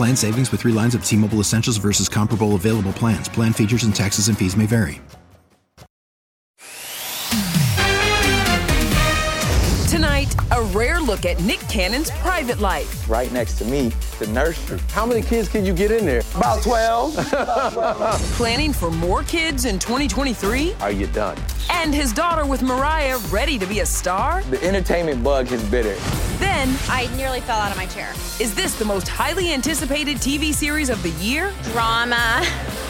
Plan 0.00 0.16
savings 0.16 0.50
with 0.50 0.62
three 0.62 0.72
lines 0.72 0.94
of 0.94 1.04
T 1.04 1.14
Mobile 1.14 1.40
Essentials 1.40 1.76
versus 1.76 2.08
comparable 2.08 2.54
available 2.54 2.94
plans. 2.94 3.28
Plan 3.28 3.52
features 3.52 3.82
and 3.82 3.94
taxes 3.94 4.28
and 4.28 4.38
fees 4.38 4.56
may 4.56 4.64
vary. 4.64 4.98
Tonight, 9.90 10.34
a 10.52 10.62
rare 10.72 11.02
look 11.02 11.26
at 11.26 11.38
Nick 11.42 11.58
Cannon's 11.68 12.10
private 12.12 12.60
life. 12.60 13.10
Right 13.10 13.30
next 13.30 13.58
to 13.58 13.66
me, 13.66 13.92
the 14.18 14.26
nursery. 14.28 14.80
How 14.92 15.04
many 15.04 15.20
kids 15.20 15.50
can 15.50 15.66
you 15.66 15.74
get 15.74 15.90
in 15.90 16.06
there? 16.06 16.22
About 16.34 16.62
12. 16.62 17.16
Planning 18.38 18.72
for 18.72 18.90
more 18.90 19.22
kids 19.24 19.66
in 19.66 19.78
2023? 19.78 20.76
Are 20.80 20.90
you 20.90 21.08
done? 21.08 21.36
And 21.68 21.94
his 21.94 22.14
daughter 22.14 22.46
with 22.46 22.62
Mariah 22.62 23.18
ready 23.28 23.58
to 23.58 23.66
be 23.66 23.80
a 23.80 23.86
star? 23.86 24.42
The 24.44 24.64
entertainment 24.64 25.22
bug 25.22 25.48
has 25.48 25.62
bit 25.64 25.84
her. 25.84 26.29
Then, 26.40 26.76
I 26.88 27.08
nearly 27.16 27.40
fell 27.40 27.58
out 27.58 27.70
of 27.70 27.76
my 27.76 27.86
chair. 27.86 28.12
Is 28.40 28.54
this 28.54 28.74
the 28.74 28.84
most 28.84 29.06
highly 29.06 29.52
anticipated 29.52 30.16
TV 30.16 30.52
series 30.52 30.88
of 30.88 31.02
the 31.02 31.10
year? 31.22 31.52
Drama, 31.64 32.44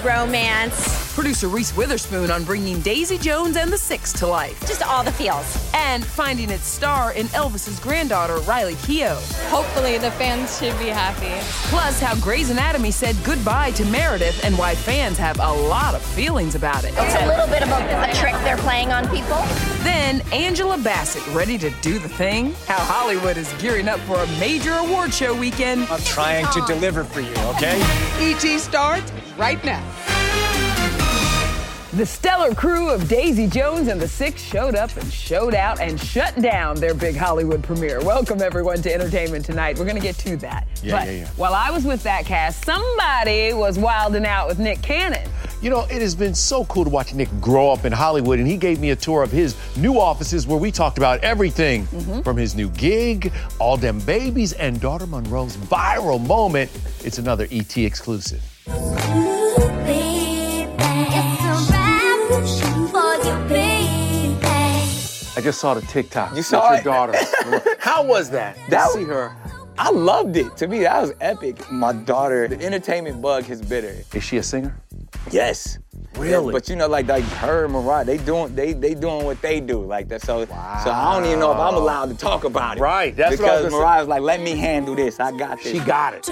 romance. 0.04 0.99
Producer 1.14 1.48
Reese 1.48 1.76
Witherspoon 1.76 2.30
on 2.30 2.44
bringing 2.44 2.80
Daisy 2.80 3.18
Jones 3.18 3.56
and 3.56 3.72
the 3.72 3.76
Six 3.76 4.12
to 4.14 4.26
life. 4.26 4.58
Just 4.60 4.82
all 4.82 5.02
the 5.02 5.12
feels. 5.12 5.70
And 5.74 6.04
finding 6.04 6.50
its 6.50 6.66
star 6.66 7.12
in 7.12 7.26
Elvis's 7.28 7.80
granddaughter, 7.80 8.38
Riley 8.40 8.74
Keough. 8.76 9.20
Hopefully, 9.48 9.98
the 9.98 10.10
fans 10.12 10.58
should 10.58 10.78
be 10.78 10.86
happy. 10.86 11.44
Plus, 11.68 12.00
how 12.00 12.14
Grey's 12.20 12.50
Anatomy 12.50 12.90
said 12.90 13.16
goodbye 13.24 13.72
to 13.72 13.84
Meredith 13.86 14.44
and 14.44 14.56
why 14.56 14.74
fans 14.74 15.18
have 15.18 15.38
a 15.40 15.52
lot 15.52 15.94
of 15.94 16.02
feelings 16.02 16.54
about 16.54 16.84
it. 16.84 16.94
It's 16.96 17.22
a 17.22 17.26
little 17.26 17.46
bit 17.46 17.62
of 17.62 17.68
a, 17.70 18.10
a 18.10 18.14
trick 18.14 18.34
they're 18.44 18.56
playing 18.58 18.92
on 18.92 19.08
people. 19.08 19.42
Then, 19.82 20.22
Angela 20.32 20.78
Bassett 20.78 21.26
ready 21.34 21.58
to 21.58 21.70
do 21.82 21.98
the 21.98 22.08
thing. 22.08 22.54
How 22.66 22.78
Hollywood 22.78 23.36
is 23.36 23.52
gearing 23.54 23.88
up 23.88 24.00
for 24.00 24.16
a 24.16 24.26
major 24.38 24.74
award 24.74 25.12
show 25.12 25.34
weekend. 25.34 25.82
I'm 25.90 26.00
trying 26.02 26.46
to 26.52 26.64
deliver 26.66 27.04
for 27.04 27.20
you, 27.20 27.34
okay? 27.54 27.80
ET 28.20 28.60
starts 28.60 29.12
right 29.36 29.62
now. 29.64 29.84
The 31.94 32.06
stellar 32.06 32.54
crew 32.54 32.88
of 32.88 33.08
Daisy 33.08 33.48
Jones 33.48 33.88
and 33.88 34.00
the 34.00 34.06
Six 34.06 34.40
showed 34.40 34.76
up 34.76 34.96
and 34.96 35.12
showed 35.12 35.56
out 35.56 35.80
and 35.80 35.98
shut 36.00 36.40
down 36.40 36.76
their 36.76 36.94
big 36.94 37.16
Hollywood 37.16 37.64
premiere. 37.64 38.00
Welcome, 38.04 38.40
everyone, 38.40 38.80
to 38.82 38.94
Entertainment 38.94 39.44
Tonight. 39.44 39.76
We're 39.76 39.86
going 39.86 39.96
to 39.96 40.02
get 40.02 40.14
to 40.18 40.36
that. 40.36 40.68
Yeah, 40.84 40.96
but 40.98 41.06
yeah, 41.08 41.12
yeah. 41.12 41.26
while 41.36 41.52
I 41.52 41.72
was 41.72 41.84
with 41.84 42.04
that 42.04 42.26
cast, 42.26 42.64
somebody 42.64 43.52
was 43.54 43.76
wilding 43.76 44.24
out 44.24 44.46
with 44.46 44.60
Nick 44.60 44.80
Cannon. 44.82 45.28
You 45.60 45.70
know, 45.70 45.80
it 45.90 46.00
has 46.00 46.14
been 46.14 46.32
so 46.34 46.64
cool 46.66 46.84
to 46.84 46.90
watch 46.90 47.12
Nick 47.12 47.28
grow 47.40 47.72
up 47.72 47.84
in 47.84 47.90
Hollywood, 47.92 48.38
and 48.38 48.46
he 48.46 48.56
gave 48.56 48.78
me 48.78 48.90
a 48.90 48.96
tour 48.96 49.24
of 49.24 49.32
his 49.32 49.56
new 49.76 49.98
offices 49.98 50.46
where 50.46 50.58
we 50.58 50.70
talked 50.70 50.96
about 50.96 51.18
everything 51.24 51.86
Mm-hmm. 51.88 52.20
from 52.22 52.36
his 52.36 52.54
new 52.54 52.68
gig, 52.70 53.32
all 53.58 53.76
them 53.76 53.98
babies, 54.00 54.52
and 54.52 54.80
daughter 54.80 55.08
Monroe's 55.08 55.56
viral 55.56 56.24
moment. 56.24 56.70
It's 57.04 57.18
another 57.18 57.48
ET 57.50 57.76
exclusive. 57.76 58.42
I 65.40 65.42
just 65.42 65.58
saw 65.58 65.72
the 65.72 65.80
TikTok. 65.80 66.36
You 66.36 66.42
saw 66.42 66.68
your 66.68 66.80
it? 66.80 66.84
daughter. 66.84 67.14
How 67.78 68.04
was 68.04 68.28
that? 68.28 68.58
That 68.68 68.88
to 68.88 68.92
see 68.92 69.04
her. 69.04 69.34
I 69.78 69.90
loved 69.90 70.36
it. 70.36 70.54
To 70.58 70.66
me, 70.66 70.80
that 70.80 71.00
was 71.00 71.14
epic. 71.22 71.72
My 71.72 71.94
daughter, 71.94 72.46
the 72.46 72.62
entertainment 72.62 73.22
bug 73.22 73.44
has 73.44 73.62
bit 73.62 73.84
her. 73.84 73.96
Is 74.14 74.22
she 74.22 74.36
a 74.36 74.42
singer? 74.42 74.76
Yes. 75.30 75.78
Really? 76.20 76.52
But 76.52 76.68
you 76.68 76.76
know, 76.76 76.86
like 76.86 77.08
like 77.08 77.24
her 77.24 77.64
and 77.64 77.72
Mariah, 77.72 78.04
they 78.04 78.18
doing 78.18 78.54
they 78.54 78.72
they 78.72 78.94
doing 78.94 79.24
what 79.24 79.40
they 79.40 79.60
do 79.60 79.82
like 79.82 80.08
that. 80.08 80.22
So 80.22 80.44
so 80.44 80.52
I 80.52 81.14
don't 81.14 81.24
even 81.24 81.40
know 81.40 81.52
if 81.52 81.58
I'm 81.58 81.74
allowed 81.74 82.10
to 82.10 82.16
talk 82.16 82.44
about 82.44 82.76
it. 82.76 82.80
Right, 82.80 83.16
that's 83.16 83.38
what 83.38 83.48
I 83.48 83.52
was 83.52 83.62
because 83.62 83.62
gonna 83.62 83.70
say. 83.70 83.78
Mariah's 83.78 84.08
like, 84.08 84.22
let 84.22 84.40
me 84.40 84.56
handle 84.56 84.94
this. 84.94 85.18
I 85.18 85.36
got 85.36 85.58
this. 85.62 85.72
She 85.72 85.80
got 85.80 86.14
it. 86.14 86.28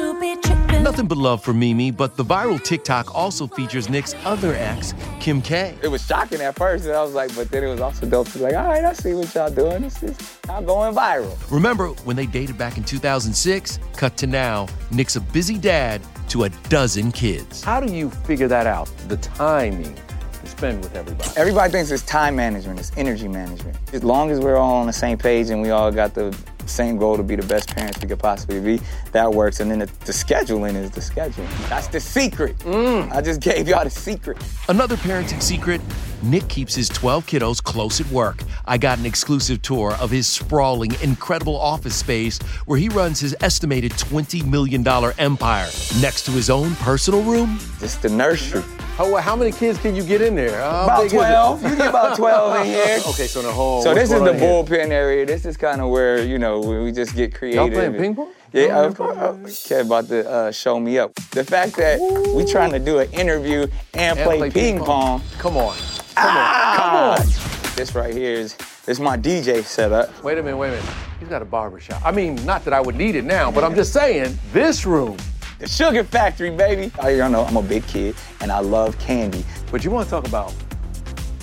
Nothing 0.82 1.06
but 1.06 1.18
love 1.18 1.42
for 1.42 1.52
Mimi, 1.52 1.90
but 1.90 2.16
the 2.16 2.24
viral 2.24 2.62
TikTok 2.62 3.14
also 3.14 3.46
features 3.46 3.88
Nick's 3.88 4.14
other 4.24 4.54
ex, 4.54 4.94
Kim 5.20 5.42
K. 5.42 5.74
It 5.82 5.88
was 5.88 6.04
shocking 6.06 6.40
at 6.40 6.54
first, 6.56 6.86
and 6.86 6.94
I 6.94 7.02
was 7.02 7.14
like, 7.14 7.34
but 7.34 7.50
then 7.50 7.64
it 7.64 7.68
was 7.68 7.80
also 7.80 8.06
dope. 8.06 8.26
It's 8.28 8.36
like, 8.36 8.54
all 8.54 8.64
right, 8.64 8.84
I 8.84 8.92
see 8.92 9.14
what 9.14 9.34
y'all 9.34 9.50
doing. 9.50 9.82
This 9.82 10.02
is 10.02 10.38
y'all 10.46 10.62
going 10.62 10.94
viral. 10.94 11.36
Remember 11.50 11.88
when 12.04 12.16
they 12.16 12.26
dated 12.26 12.56
back 12.56 12.76
in 12.76 12.84
2006? 12.84 13.80
Cut 13.96 14.16
to 14.18 14.26
now, 14.26 14.68
Nick's 14.90 15.16
a 15.16 15.20
busy 15.20 15.58
dad 15.58 16.00
to 16.28 16.44
a 16.44 16.48
dozen 16.68 17.12
kids. 17.12 17.62
How 17.62 17.80
do 17.80 17.92
you 17.92 18.10
figure 18.10 18.48
that 18.48 18.66
out? 18.66 18.86
The 19.08 19.16
timing 19.18 19.94
to 19.94 20.46
spend 20.46 20.82
with 20.82 20.94
everybody. 20.94 21.30
Everybody 21.36 21.72
thinks 21.72 21.90
it's 21.90 22.04
time 22.04 22.36
management, 22.36 22.78
it's 22.78 22.92
energy 22.96 23.28
management. 23.28 23.76
As 23.92 24.04
long 24.04 24.30
as 24.30 24.40
we're 24.40 24.56
all 24.56 24.76
on 24.76 24.86
the 24.86 24.92
same 24.92 25.18
page 25.18 25.50
and 25.50 25.62
we 25.62 25.70
all 25.70 25.90
got 25.90 26.14
the 26.14 26.36
same 26.68 26.96
goal 26.96 27.16
to 27.16 27.22
be 27.22 27.36
the 27.36 27.46
best 27.46 27.74
parents 27.74 28.00
we 28.00 28.08
could 28.08 28.18
possibly 28.18 28.60
be, 28.60 28.80
that 29.12 29.32
works. 29.32 29.60
And 29.60 29.70
then 29.70 29.80
the, 29.80 29.86
the 30.04 30.12
scheduling 30.12 30.74
is 30.74 30.90
the 30.90 31.00
scheduling. 31.00 31.68
That's 31.68 31.88
the 31.88 32.00
secret. 32.00 32.58
Mm. 32.58 33.12
I 33.12 33.20
just 33.20 33.40
gave 33.40 33.68
y'all 33.68 33.84
the 33.84 33.90
secret. 33.90 34.38
Another 34.68 34.96
parenting 34.96 35.42
secret 35.42 35.80
Nick 36.22 36.48
keeps 36.48 36.74
his 36.74 36.88
12 36.88 37.26
kiddos 37.26 37.62
close 37.62 38.00
at 38.00 38.10
work. 38.10 38.42
I 38.66 38.76
got 38.76 38.98
an 38.98 39.06
exclusive 39.06 39.62
tour 39.62 39.94
of 40.00 40.10
his 40.10 40.26
sprawling, 40.26 40.92
incredible 41.00 41.56
office 41.56 41.94
space 41.94 42.38
where 42.66 42.78
he 42.78 42.88
runs 42.88 43.20
his 43.20 43.36
estimated 43.40 43.92
$20 43.92 44.44
million 44.46 44.86
empire. 45.18 45.68
Next 46.00 46.24
to 46.26 46.32
his 46.32 46.50
own 46.50 46.74
personal 46.76 47.22
room, 47.22 47.58
It's 47.80 47.96
the 47.96 48.08
nursery. 48.08 48.64
How, 48.98 49.14
how 49.14 49.36
many 49.36 49.52
kids 49.52 49.78
can 49.78 49.94
you 49.94 50.02
get 50.02 50.20
in 50.20 50.34
there? 50.34 50.60
How 50.60 50.82
about 50.82 51.02
big 51.02 51.06
is 51.06 51.12
it? 51.12 51.16
12. 51.18 51.62
You 51.62 51.76
get 51.76 51.88
about 51.90 52.16
12 52.16 52.56
in 52.56 52.66
here. 52.66 52.98
Okay, 53.06 53.28
so 53.28 53.42
the 53.42 53.52
whole. 53.52 53.80
So 53.80 53.94
this 53.94 54.10
is 54.10 54.18
the 54.18 54.18
going 54.18 54.30
on 54.30 54.38
here? 54.40 54.48
bullpen 54.48 54.90
area. 54.90 55.24
This 55.24 55.46
is 55.46 55.56
kind 55.56 55.80
of 55.80 55.90
where 55.90 56.24
you 56.24 56.36
know 56.36 56.58
where 56.58 56.82
we 56.82 56.90
just 56.90 57.14
get 57.14 57.32
creative. 57.32 57.60
Y'all 57.60 57.70
playing 57.70 57.94
ping 57.94 58.16
pong? 58.16 58.32
Yeah, 58.52 58.80
of 58.80 58.96
course. 58.96 59.68
Kev 59.68 59.86
about 59.86 60.08
to 60.08 60.28
uh, 60.28 60.50
show 60.50 60.80
me 60.80 60.98
up. 60.98 61.14
The 61.30 61.44
fact 61.44 61.76
that 61.76 62.00
we 62.34 62.44
trying 62.44 62.72
to 62.72 62.80
do 62.80 62.98
an 62.98 63.08
interview 63.12 63.68
and, 63.94 64.18
And 64.18 64.18
play, 64.18 64.38
play 64.38 64.50
ping, 64.50 64.76
ping 64.78 64.84
pong. 64.84 65.22
Come 65.38 65.56
on. 65.56 65.76
Come 65.76 66.16
ah! 66.16 67.12
On. 67.12 67.18
Come 67.18 67.26
on. 67.26 67.76
This 67.76 67.94
right 67.94 68.12
here 68.12 68.34
is 68.34 68.56
this 68.84 68.98
my 68.98 69.16
DJ 69.16 69.62
setup. 69.62 70.24
Wait 70.24 70.38
a 70.38 70.42
minute, 70.42 70.56
wait 70.56 70.70
a 70.70 70.72
minute. 70.72 70.94
He's 71.20 71.28
got 71.28 71.40
a 71.40 71.44
barber 71.44 71.78
shop. 71.78 72.02
I 72.04 72.10
mean, 72.10 72.34
not 72.44 72.64
that 72.64 72.74
I 72.74 72.80
would 72.80 72.96
need 72.96 73.14
it 73.14 73.24
now, 73.24 73.52
but 73.52 73.62
I'm 73.62 73.76
just 73.76 73.92
saying, 73.92 74.36
this 74.52 74.84
room. 74.84 75.16
The 75.58 75.66
Sugar 75.66 76.04
Factory, 76.04 76.50
baby. 76.50 76.92
Oh, 77.00 77.08
y'all 77.08 77.28
know 77.28 77.44
I'm 77.44 77.56
a 77.56 77.62
big 77.62 77.84
kid 77.86 78.14
and 78.40 78.52
I 78.52 78.60
love 78.60 78.96
candy. 79.00 79.44
But 79.72 79.84
you 79.84 79.90
want 79.90 80.06
to 80.06 80.10
talk 80.10 80.26
about 80.28 80.54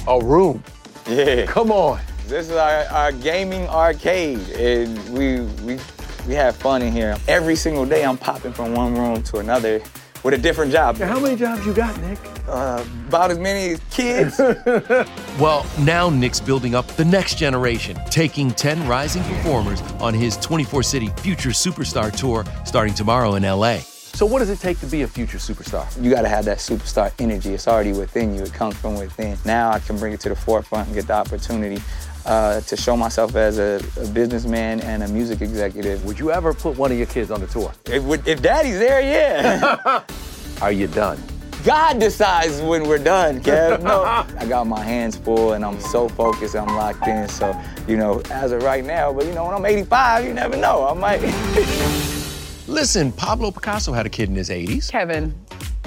a 0.08 0.20
room? 0.24 0.64
Yeah. 1.08 1.46
Come 1.46 1.72
on. 1.72 2.00
This 2.28 2.50
is 2.50 2.56
our, 2.56 2.86
our 2.86 3.12
gaming 3.12 3.68
arcade, 3.68 4.40
and 4.50 4.98
we 5.10 5.42
we 5.64 5.80
we 6.28 6.34
have 6.34 6.56
fun 6.56 6.82
in 6.82 6.92
here. 6.92 7.16
Every 7.28 7.56
single 7.56 7.86
day, 7.86 8.04
I'm 8.04 8.18
popping 8.18 8.52
from 8.52 8.74
one 8.74 8.96
room 8.96 9.22
to 9.24 9.38
another 9.38 9.82
with 10.24 10.34
a 10.34 10.38
different 10.38 10.72
job. 10.72 10.98
How 10.98 11.20
many 11.20 11.36
jobs 11.36 11.64
you 11.66 11.74
got, 11.74 11.96
Nick? 12.02 12.18
Uh, 12.48 12.84
about 13.08 13.30
as 13.30 13.38
many 13.38 13.74
as 13.74 13.82
kids. 13.92 14.40
Well, 15.38 15.66
now 15.82 16.10
Nick's 16.10 16.40
building 16.40 16.76
up 16.76 16.88
the 16.96 17.04
next 17.04 17.38
generation, 17.38 17.98
taking 18.10 18.52
10 18.52 18.88
rising 18.88 19.22
performers 19.24 19.82
on 20.00 20.14
his 20.14 20.38
24 20.38 20.82
City 20.82 21.10
Future 21.18 21.50
Superstar 21.50 22.10
Tour 22.10 22.46
starting 22.64 22.94
tomorrow 22.94 23.36
in 23.36 23.44
LA. 23.44 23.82
So, 24.16 24.26
what 24.26 24.40
does 24.40 24.50
it 24.50 24.62
take 24.62 24.80
to 24.80 24.86
be 24.86 25.02
a 25.02 25.08
future 25.10 25.38
superstar? 25.38 25.86
you 26.02 26.10
got 26.10 26.22
to 26.22 26.30
have 26.30 26.46
that 26.46 26.60
superstar 26.60 27.12
energy. 27.20 27.54
It's 27.54 27.68
already 27.68 27.92
within 27.92 28.34
you. 28.34 28.44
It 28.44 28.54
comes 28.54 28.78
from 28.78 28.96
within. 28.96 29.38
Now 29.44 29.72
I 29.72 29.80
can 29.80 29.98
bring 29.98 30.14
it 30.14 30.22
to 30.22 30.30
the 30.30 30.36
forefront 30.38 30.88
and 30.88 30.96
get 30.96 31.08
the 31.08 31.16
opportunity 31.16 31.84
uh, 32.26 32.62
to 32.62 32.78
show 32.78 32.96
myself 32.96 33.36
as 33.36 33.60
a, 33.60 33.82
a 34.00 34.08
businessman 34.08 34.80
and 34.80 35.04
a 35.04 35.10
music 35.10 35.42
executive. 35.42 36.06
Would 36.06 36.18
you 36.18 36.32
ever 36.32 36.54
put 36.54 36.78
one 36.78 36.94
of 36.94 36.98
your 36.98 37.08
kids 37.08 37.30
on 37.30 37.42
the 37.42 37.48
tour? 37.48 37.74
If, 37.88 38.26
if 38.26 38.42
daddy's 38.42 38.80
there, 38.80 39.02
yeah. 39.02 40.02
Are 40.62 40.72
you 40.72 40.88
done? 40.88 41.22
God 41.66 42.00
decides 42.00 42.62
when 42.62 42.88
we're 42.88 43.04
done, 43.04 43.42
Kev. 43.42 43.82
No, 43.84 44.04
I 44.04 44.46
got 44.46 44.66
my 44.66 44.82
hands 44.82 45.18
full 45.18 45.54
and 45.54 45.66
I'm 45.66 45.82
so 45.82 46.08
focused, 46.08 46.56
I'm 46.56 46.68
locked 46.68 47.06
in. 47.06 47.28
So, 47.28 47.54
you 47.86 47.98
know, 47.98 48.22
as 48.32 48.54
of 48.54 48.64
right 48.64 48.86
now, 48.86 49.12
but 49.12 49.26
you 49.26 49.34
know, 49.34 49.44
when 49.44 49.56
I'm 49.56 49.66
85, 49.66 50.24
you 50.24 50.34
never 50.34 50.56
know. 50.56 50.88
I 50.88 50.94
might. 50.94 52.22
Listen, 52.68 53.12
Pablo 53.12 53.52
Picasso 53.52 53.94
had 53.94 54.08
a 54.08 54.10
kid 54.10 54.30
in 54.30 54.36
his 54.36 54.50
80s. 54.50 54.90
Kevin. 54.90 55.36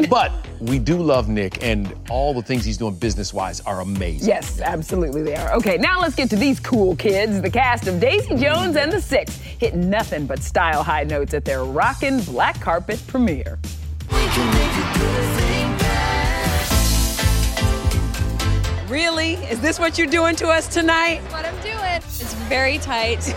But 0.08 0.30
we 0.60 0.78
do 0.78 0.96
love 0.96 1.28
Nick, 1.28 1.64
and 1.64 1.92
all 2.08 2.32
the 2.32 2.42
things 2.42 2.64
he's 2.64 2.76
doing 2.76 2.94
business 2.94 3.34
wise 3.34 3.60
are 3.62 3.80
amazing. 3.80 4.28
Yes, 4.28 4.60
absolutely 4.60 5.22
they 5.22 5.34
are. 5.34 5.52
Okay, 5.54 5.76
now 5.76 6.00
let's 6.00 6.14
get 6.14 6.30
to 6.30 6.36
these 6.36 6.60
cool 6.60 6.94
kids. 6.94 7.40
The 7.40 7.50
cast 7.50 7.88
of 7.88 7.98
Daisy 7.98 8.36
Jones 8.36 8.76
and 8.76 8.92
the 8.92 9.00
Six 9.00 9.38
hit 9.38 9.74
nothing 9.74 10.26
but 10.26 10.40
style 10.40 10.84
high 10.84 11.02
notes 11.02 11.34
at 11.34 11.44
their 11.44 11.64
rockin' 11.64 12.20
black 12.20 12.60
carpet 12.60 13.02
premiere. 13.08 13.58
Really? 18.88 19.34
Is 19.50 19.60
this 19.60 19.80
what 19.80 19.98
you're 19.98 20.06
doing 20.06 20.36
to 20.36 20.46
us 20.46 20.68
tonight? 20.68 21.20
What 21.32 21.44
I'm 21.44 21.60
doing. 21.60 21.77
It's 22.48 22.54
very 22.54 22.78
tight. 22.78 23.34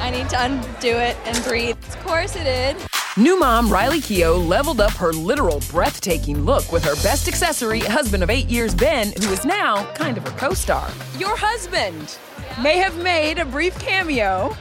I 0.00 0.10
need 0.10 0.28
to 0.30 0.44
undo 0.44 0.96
it 0.96 1.16
and 1.26 1.44
breathe. 1.44 1.78
Of 1.86 1.96
course 2.00 2.34
it 2.34 2.42
did. 2.42 2.76
New 3.16 3.38
mom 3.38 3.72
Riley 3.72 4.00
Keough 4.00 4.48
leveled 4.48 4.80
up 4.80 4.90
her 4.94 5.12
literal 5.12 5.60
breathtaking 5.70 6.44
look 6.44 6.72
with 6.72 6.84
her 6.84 6.96
best 7.04 7.28
accessory, 7.28 7.78
husband 7.78 8.20
of 8.20 8.30
eight 8.30 8.48
years, 8.48 8.74
Ben, 8.74 9.12
who 9.12 9.30
is 9.32 9.44
now 9.44 9.84
kind 9.92 10.18
of 10.18 10.26
her 10.26 10.36
co 10.36 10.54
star. 10.54 10.90
Your 11.20 11.36
husband 11.36 12.18
may 12.60 12.78
have 12.78 13.00
made 13.00 13.38
a 13.38 13.44
brief 13.44 13.78
cameo 13.78 14.56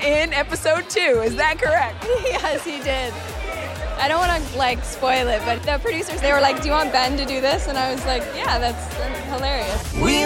in 0.00 0.32
episode 0.32 0.88
two. 0.88 1.20
Is 1.24 1.34
that 1.34 1.58
correct? 1.58 2.04
yes, 2.24 2.64
he 2.64 2.78
did. 2.84 3.12
I 4.00 4.06
don't 4.06 4.20
want 4.20 4.46
to 4.46 4.56
like 4.56 4.84
spoil 4.84 5.26
it, 5.26 5.42
but 5.44 5.60
the 5.64 5.78
producers 5.82 6.20
they 6.20 6.32
were 6.32 6.40
like, 6.40 6.62
"Do 6.62 6.68
you 6.68 6.72
want 6.72 6.92
Ben 6.92 7.16
to 7.16 7.24
do 7.24 7.40
this?" 7.40 7.66
And 7.66 7.76
I 7.76 7.92
was 7.92 8.06
like, 8.06 8.22
"Yeah, 8.36 8.60
that's, 8.60 8.96
that's 8.96 9.18
hilarious." 9.34 9.94
We 9.94 10.22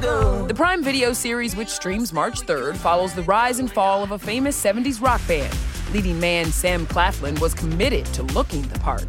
The 0.00 0.54
Prime 0.56 0.82
Video 0.82 1.12
series, 1.12 1.54
which 1.54 1.68
streams 1.68 2.10
March 2.12 2.40
3rd, 2.40 2.76
follows 2.76 3.12
the 3.12 3.22
rise 3.24 3.58
and 3.58 3.70
fall 3.70 4.02
of 4.02 4.12
a 4.12 4.18
famous 4.18 4.62
70s 4.62 5.02
rock 5.02 5.20
band. 5.28 5.54
Leading 5.92 6.18
man 6.18 6.46
Sam 6.46 6.86
Claflin 6.86 7.38
was 7.38 7.52
committed 7.52 8.06
to 8.06 8.22
looking 8.22 8.62
the 8.62 8.78
part. 8.78 9.04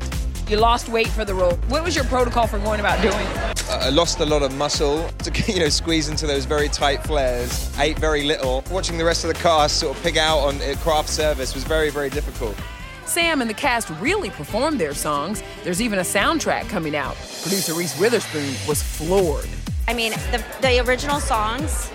You 0.50 0.58
lost 0.58 0.90
weight 0.90 1.08
for 1.08 1.24
the 1.24 1.34
role. 1.34 1.56
What 1.70 1.86
was 1.86 1.96
your 1.96 2.04
protocol 2.06 2.46
for 2.46 2.60
going 2.60 2.82
about 2.82 3.02
doing 3.02 3.16
it? 3.16 3.70
I 3.70 3.90
lost 3.90 4.20
a 4.20 4.26
lot 4.26 4.44
of 4.44 4.54
muscle 4.58 5.08
to 5.20 5.32
you 5.54 5.60
know 5.60 5.70
squeeze 5.70 6.10
into 6.10 6.28
those 6.28 6.44
very 6.44 6.68
tight 6.68 7.04
flares. 7.04 7.74
Ate 7.80 7.98
very 7.98 8.24
little. 8.24 8.62
Watching 8.70 8.98
the 8.98 9.06
rest 9.06 9.24
of 9.24 9.30
the 9.30 9.40
cast 9.40 9.80
sort 9.80 9.96
of 9.96 10.04
pig 10.04 10.18
out 10.18 10.40
on 10.40 10.60
craft 10.78 11.08
service 11.08 11.56
was 11.56 11.64
very 11.64 11.90
very 11.90 12.10
difficult. 12.10 12.58
Sam 13.06 13.40
and 13.40 13.50
the 13.50 13.54
cast 13.54 13.90
really 14.02 14.30
performed 14.30 14.80
their 14.80 14.94
songs. 14.94 15.42
There's 15.64 15.82
even 15.82 16.00
a 16.00 16.04
soundtrack 16.04 16.68
coming 16.68 16.98
out. 16.98 17.16
Producer 17.42 17.74
Reese 17.74 17.98
Witherspoon 17.98 18.54
was 18.68 18.84
floored. 18.84 19.48
I 19.92 19.94
mean, 19.94 20.14
the, 20.32 20.42
the 20.62 20.80
original 20.88 21.20
songs, 21.20 21.92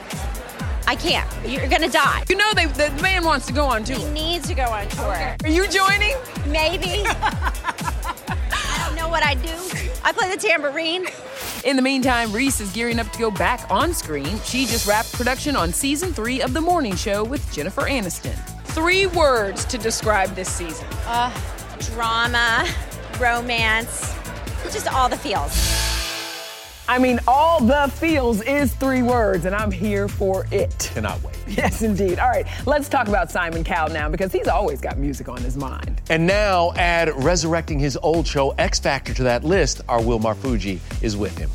I 0.86 0.96
can't. 0.96 1.26
You're 1.46 1.66
gonna 1.66 1.88
die. 1.88 2.24
You 2.28 2.36
know, 2.36 2.52
they, 2.52 2.66
the 2.66 2.90
man 3.00 3.24
wants 3.24 3.46
to 3.46 3.54
go 3.54 3.64
on 3.64 3.84
tour. 3.84 3.96
He 3.96 4.04
needs 4.10 4.46
to 4.48 4.54
go 4.54 4.64
on 4.64 4.86
tour. 4.88 5.34
Are 5.42 5.48
you 5.48 5.66
joining? 5.66 6.14
Maybe. 6.46 7.04
I 7.08 8.84
don't 8.84 8.96
know 8.96 9.08
what 9.08 9.24
I 9.24 9.32
do. 9.32 9.48
I 10.04 10.12
play 10.12 10.30
the 10.30 10.36
tambourine. 10.36 11.06
In 11.64 11.76
the 11.76 11.80
meantime, 11.80 12.32
Reese 12.32 12.60
is 12.60 12.70
gearing 12.74 12.98
up 12.98 13.10
to 13.12 13.18
go 13.18 13.30
back 13.30 13.66
on 13.70 13.94
screen. 13.94 14.40
She 14.40 14.66
just 14.66 14.86
wrapped 14.86 15.14
production 15.14 15.56
on 15.56 15.72
season 15.72 16.12
three 16.12 16.42
of 16.42 16.52
The 16.52 16.60
Morning 16.60 16.96
Show 16.96 17.24
with 17.24 17.50
Jennifer 17.50 17.84
Aniston. 17.84 18.36
Three 18.74 19.06
words 19.06 19.64
to 19.64 19.78
describe 19.78 20.34
this 20.34 20.52
season. 20.52 20.86
Uh, 21.06 21.34
drama, 21.94 22.68
romance, 23.18 24.14
just 24.70 24.86
all 24.92 25.08
the 25.08 25.16
feels. 25.16 25.85
I 26.88 26.98
mean, 26.98 27.18
all 27.26 27.60
the 27.60 27.90
feels 27.94 28.40
is 28.42 28.72
three 28.74 29.02
words, 29.02 29.44
and 29.44 29.54
I'm 29.54 29.72
here 29.72 30.06
for 30.06 30.46
it. 30.52 30.90
Cannot 30.94 31.22
wait. 31.22 31.36
Yes, 31.48 31.82
indeed. 31.82 32.18
All 32.18 32.28
right, 32.28 32.46
let's 32.66 32.88
talk 32.88 33.08
about 33.08 33.30
Simon 33.30 33.64
Cowell 33.64 33.92
now 33.92 34.08
because 34.08 34.32
he's 34.32 34.48
always 34.48 34.80
got 34.80 34.98
music 34.98 35.28
on 35.28 35.40
his 35.42 35.56
mind. 35.56 36.00
And 36.10 36.26
now, 36.26 36.72
add 36.76 37.08
resurrecting 37.22 37.78
his 37.78 37.96
old 38.02 38.26
show 38.26 38.50
X 38.50 38.78
Factor 38.78 39.14
to 39.14 39.22
that 39.24 39.42
list, 39.44 39.80
our 39.88 40.02
Will 40.02 40.20
Fuji 40.34 40.80
is 41.02 41.16
with 41.16 41.36
him. 41.38 41.50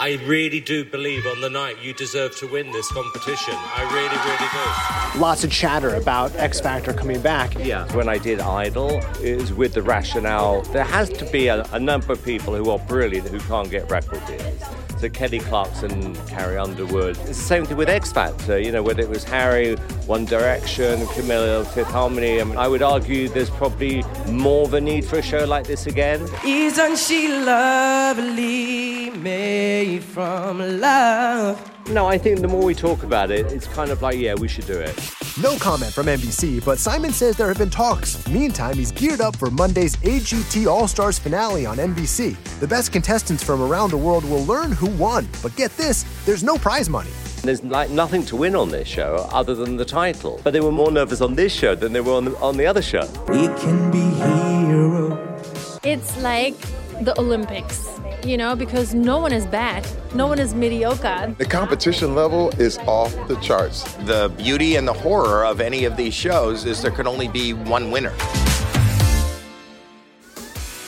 I 0.00 0.14
really 0.26 0.60
do 0.60 0.84
believe 0.84 1.26
on 1.26 1.40
the 1.40 1.50
night 1.50 1.82
you 1.82 1.92
deserve 1.92 2.36
to 2.38 2.46
win 2.46 2.70
this 2.70 2.88
competition. 2.92 3.54
I 3.56 3.82
really, 3.82 4.16
really 4.28 5.14
do. 5.14 5.20
Lots 5.20 5.42
of 5.42 5.50
chatter 5.50 5.96
about 5.96 6.36
X 6.36 6.60
Factor 6.60 6.92
coming 6.92 7.20
back. 7.20 7.58
Yeah, 7.58 7.92
when 7.96 8.08
I 8.08 8.16
did 8.16 8.38
Idol, 8.38 9.00
it 9.20 9.40
was 9.40 9.52
with 9.52 9.74
the 9.74 9.82
rationale 9.82 10.62
there 10.62 10.84
has 10.84 11.08
to 11.10 11.24
be 11.32 11.48
a, 11.48 11.64
a 11.72 11.80
number 11.80 12.12
of 12.12 12.24
people 12.24 12.54
who 12.54 12.70
are 12.70 12.78
brilliant 12.78 13.26
who 13.26 13.40
can't 13.40 13.68
get 13.70 13.90
record 13.90 14.24
deals. 14.26 14.62
So 14.98 15.08
Kelly 15.08 15.38
Clarkson, 15.38 16.14
Carrie 16.26 16.58
Underwood. 16.58 17.16
It's 17.18 17.28
the 17.28 17.34
same 17.34 17.64
thing 17.64 17.76
with 17.76 17.88
X 17.88 18.10
Factor, 18.10 18.58
you 18.58 18.72
know, 18.72 18.82
whether 18.82 19.00
it 19.00 19.08
was 19.08 19.22
Harry, 19.22 19.76
One 20.06 20.24
Direction, 20.24 20.98
Camila, 21.06 21.64
Fifth 21.66 21.86
Harmony. 21.86 22.40
I, 22.40 22.44
mean, 22.44 22.56
I 22.56 22.66
would 22.66 22.82
argue 22.82 23.28
there's 23.28 23.50
probably 23.50 24.02
more 24.28 24.66
of 24.66 24.74
a 24.74 24.80
need 24.80 25.04
for 25.04 25.18
a 25.18 25.22
show 25.22 25.44
like 25.44 25.68
this 25.68 25.86
again. 25.86 26.28
Isn't 26.44 26.98
she 26.98 27.28
lovely, 27.28 29.10
made 29.10 30.02
from 30.02 30.80
love? 30.80 31.88
No, 31.90 32.06
I 32.06 32.18
think 32.18 32.40
the 32.40 32.48
more 32.48 32.64
we 32.64 32.74
talk 32.74 33.04
about 33.04 33.30
it, 33.30 33.46
it's 33.52 33.68
kind 33.68 33.90
of 33.90 34.02
like, 34.02 34.18
yeah, 34.18 34.34
we 34.34 34.48
should 34.48 34.66
do 34.66 34.78
it. 34.78 35.17
No 35.40 35.56
comment 35.58 35.92
from 35.92 36.06
NBC, 36.06 36.64
but 36.64 36.80
Simon 36.80 37.12
says 37.12 37.36
there 37.36 37.46
have 37.46 37.58
been 37.58 37.70
talks. 37.70 38.26
Meantime, 38.26 38.74
he's 38.74 38.90
geared 38.90 39.20
up 39.20 39.36
for 39.36 39.52
Monday's 39.52 39.94
AGT 39.98 40.66
All 40.66 40.88
Stars 40.88 41.16
finale 41.16 41.64
on 41.64 41.76
NBC. 41.76 42.36
The 42.58 42.66
best 42.66 42.90
contestants 42.90 43.44
from 43.44 43.62
around 43.62 43.90
the 43.90 43.98
world 43.98 44.24
will 44.24 44.44
learn 44.46 44.72
who 44.72 44.88
won, 44.88 45.28
but 45.40 45.54
get 45.54 45.70
this 45.76 46.04
there's 46.26 46.42
no 46.42 46.56
prize 46.56 46.88
money. 46.88 47.10
There's 47.42 47.62
like 47.62 47.88
nothing 47.90 48.24
to 48.26 48.34
win 48.34 48.56
on 48.56 48.68
this 48.70 48.88
show 48.88 49.28
other 49.30 49.54
than 49.54 49.76
the 49.76 49.84
title. 49.84 50.40
But 50.42 50.54
they 50.54 50.60
were 50.60 50.72
more 50.72 50.90
nervous 50.90 51.20
on 51.20 51.36
this 51.36 51.52
show 51.52 51.76
than 51.76 51.92
they 51.92 52.00
were 52.00 52.14
on 52.14 52.24
the, 52.24 52.36
on 52.38 52.56
the 52.56 52.66
other 52.66 52.82
show. 52.82 53.08
We 53.28 53.46
can 53.46 53.92
be 53.92 54.00
heroes. 54.00 55.78
It's 55.84 56.16
like 56.20 56.58
the 57.02 57.14
Olympics, 57.16 57.86
you 58.24 58.36
know, 58.36 58.56
because 58.56 58.94
no 58.94 59.18
one 59.18 59.32
is 59.32 59.46
bad, 59.46 59.86
no 60.14 60.26
one 60.26 60.38
is 60.38 60.54
mediocre. 60.54 61.34
The 61.38 61.44
competition 61.44 62.14
level 62.14 62.50
is 62.60 62.78
off 62.78 63.14
the 63.28 63.36
charts. 63.36 63.84
The 64.04 64.32
beauty 64.36 64.76
and 64.76 64.86
the 64.86 64.92
horror 64.92 65.44
of 65.44 65.60
any 65.60 65.84
of 65.84 65.96
these 65.96 66.14
shows 66.14 66.64
is 66.64 66.82
there 66.82 66.90
can 66.90 67.06
only 67.06 67.28
be 67.28 67.52
one 67.52 67.90
winner. 67.90 68.14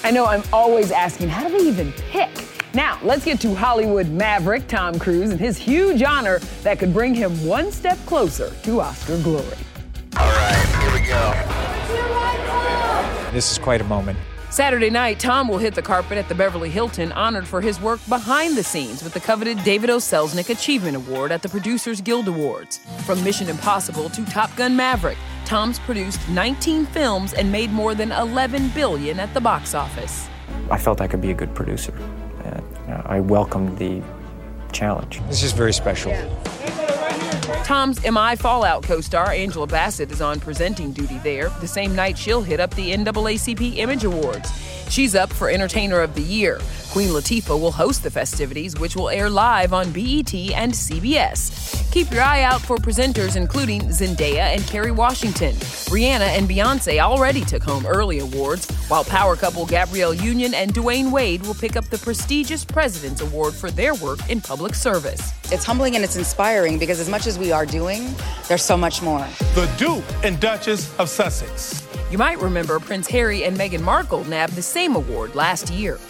I 0.02 0.10
know 0.10 0.26
I'm 0.26 0.42
always 0.52 0.90
asking, 0.90 1.28
how 1.28 1.46
do 1.46 1.56
they 1.56 1.64
even 1.68 1.92
pick? 1.92 2.30
Now, 2.72 2.98
let's 3.02 3.24
get 3.24 3.40
to 3.40 3.54
Hollywood 3.54 4.08
maverick 4.08 4.66
Tom 4.68 4.98
Cruise 4.98 5.30
and 5.30 5.40
his 5.40 5.56
huge 5.56 6.02
honor 6.02 6.38
that 6.62 6.78
could 6.78 6.92
bring 6.92 7.14
him 7.14 7.32
one 7.44 7.72
step 7.72 7.98
closer 8.06 8.50
to 8.62 8.80
Oscar 8.80 9.18
glory. 9.22 9.56
All 10.16 10.30
right, 10.30 10.66
here 10.80 10.92
we 10.92 11.00
go. 11.06 11.32
This 13.32 13.50
is 13.52 13.58
quite 13.58 13.80
a 13.80 13.84
moment. 13.84 14.18
Saturday 14.50 14.90
night, 14.90 15.20
Tom 15.20 15.46
will 15.46 15.58
hit 15.58 15.76
the 15.76 15.82
carpet 15.82 16.18
at 16.18 16.28
the 16.28 16.34
Beverly 16.34 16.70
Hilton, 16.70 17.12
honored 17.12 17.46
for 17.46 17.60
his 17.60 17.80
work 17.80 18.00
behind 18.08 18.56
the 18.56 18.64
scenes 18.64 19.00
with 19.00 19.14
the 19.14 19.20
coveted 19.20 19.62
David 19.62 19.90
O. 19.90 19.98
Selznick 19.98 20.50
Achievement 20.50 20.96
Award 20.96 21.30
at 21.30 21.40
the 21.40 21.48
Producers 21.48 22.00
Guild 22.00 22.26
Awards. 22.26 22.78
From 23.06 23.22
Mission 23.22 23.48
Impossible 23.48 24.10
to 24.10 24.24
Top 24.24 24.54
Gun 24.56 24.74
Maverick, 24.74 25.18
Tom's 25.44 25.78
produced 25.78 26.28
19 26.30 26.86
films 26.86 27.32
and 27.32 27.52
made 27.52 27.70
more 27.70 27.94
than 27.94 28.10
11 28.10 28.70
billion 28.70 29.20
at 29.20 29.32
the 29.34 29.40
box 29.40 29.72
office. 29.72 30.28
I 30.68 30.78
felt 30.78 31.00
I 31.00 31.06
could 31.06 31.20
be 31.20 31.30
a 31.30 31.34
good 31.34 31.54
producer. 31.54 31.94
Uh, 32.44 33.02
I 33.04 33.20
welcomed 33.20 33.78
the 33.78 34.02
challenge. 34.72 35.20
It's 35.28 35.40
just 35.40 35.54
very 35.54 35.72
special. 35.72 36.10
Tom's 37.64 38.02
MI 38.02 38.36
Fallout 38.36 38.82
co 38.82 39.00
star 39.00 39.30
Angela 39.30 39.66
Bassett 39.66 40.10
is 40.10 40.20
on 40.20 40.40
presenting 40.40 40.92
duty 40.92 41.18
there, 41.18 41.50
the 41.60 41.68
same 41.68 41.94
night 41.94 42.16
she'll 42.16 42.42
hit 42.42 42.60
up 42.60 42.74
the 42.74 42.92
NAACP 42.92 43.76
Image 43.76 44.04
Awards. 44.04 44.50
She's 44.90 45.14
up 45.14 45.32
for 45.32 45.48
Entertainer 45.48 46.00
of 46.00 46.16
the 46.16 46.22
Year. 46.22 46.60
Queen 46.90 47.10
Latifah 47.10 47.58
will 47.60 47.70
host 47.70 48.02
the 48.02 48.10
festivities, 48.10 48.76
which 48.80 48.96
will 48.96 49.08
air 49.08 49.30
live 49.30 49.72
on 49.72 49.92
BET 49.92 50.34
and 50.34 50.72
CBS. 50.72 51.92
Keep 51.92 52.10
your 52.10 52.22
eye 52.22 52.42
out 52.42 52.60
for 52.60 52.76
presenters 52.76 53.36
including 53.36 53.82
Zendaya 53.82 54.52
and 54.54 54.66
Kerry 54.66 54.90
Washington. 54.90 55.54
Rihanna 55.54 56.36
and 56.36 56.48
Beyonce 56.48 56.98
already 56.98 57.44
took 57.44 57.62
home 57.62 57.86
early 57.86 58.18
awards, 58.18 58.68
while 58.88 59.04
power 59.04 59.36
couple 59.36 59.64
Gabrielle 59.64 60.12
Union 60.12 60.54
and 60.54 60.74
Dwyane 60.74 61.12
Wade 61.12 61.42
will 61.42 61.54
pick 61.54 61.76
up 61.76 61.84
the 61.84 61.98
prestigious 61.98 62.64
President's 62.64 63.20
Award 63.20 63.54
for 63.54 63.70
their 63.70 63.94
work 63.94 64.18
in 64.28 64.40
public 64.40 64.74
service. 64.74 65.32
It's 65.52 65.64
humbling 65.64 65.94
and 65.94 66.02
it's 66.02 66.16
inspiring 66.16 66.80
because 66.80 66.98
as 66.98 67.08
much 67.08 67.28
as 67.28 67.38
we 67.38 67.52
are 67.52 67.64
doing, 67.64 68.12
there's 68.48 68.64
so 68.64 68.76
much 68.76 69.02
more. 69.02 69.24
The 69.54 69.72
Duke 69.78 70.04
and 70.24 70.40
Duchess 70.40 70.98
of 70.98 71.08
Sussex. 71.08 71.89
You 72.10 72.18
might 72.18 72.40
remember 72.40 72.80
Prince 72.80 73.06
Harry 73.06 73.44
and 73.44 73.56
Meghan 73.56 73.82
Markle 73.82 74.24
nabbed 74.24 74.56
the 74.56 74.62
same 74.62 74.96
award 74.96 75.36
last 75.36 75.70
year. 75.70 76.00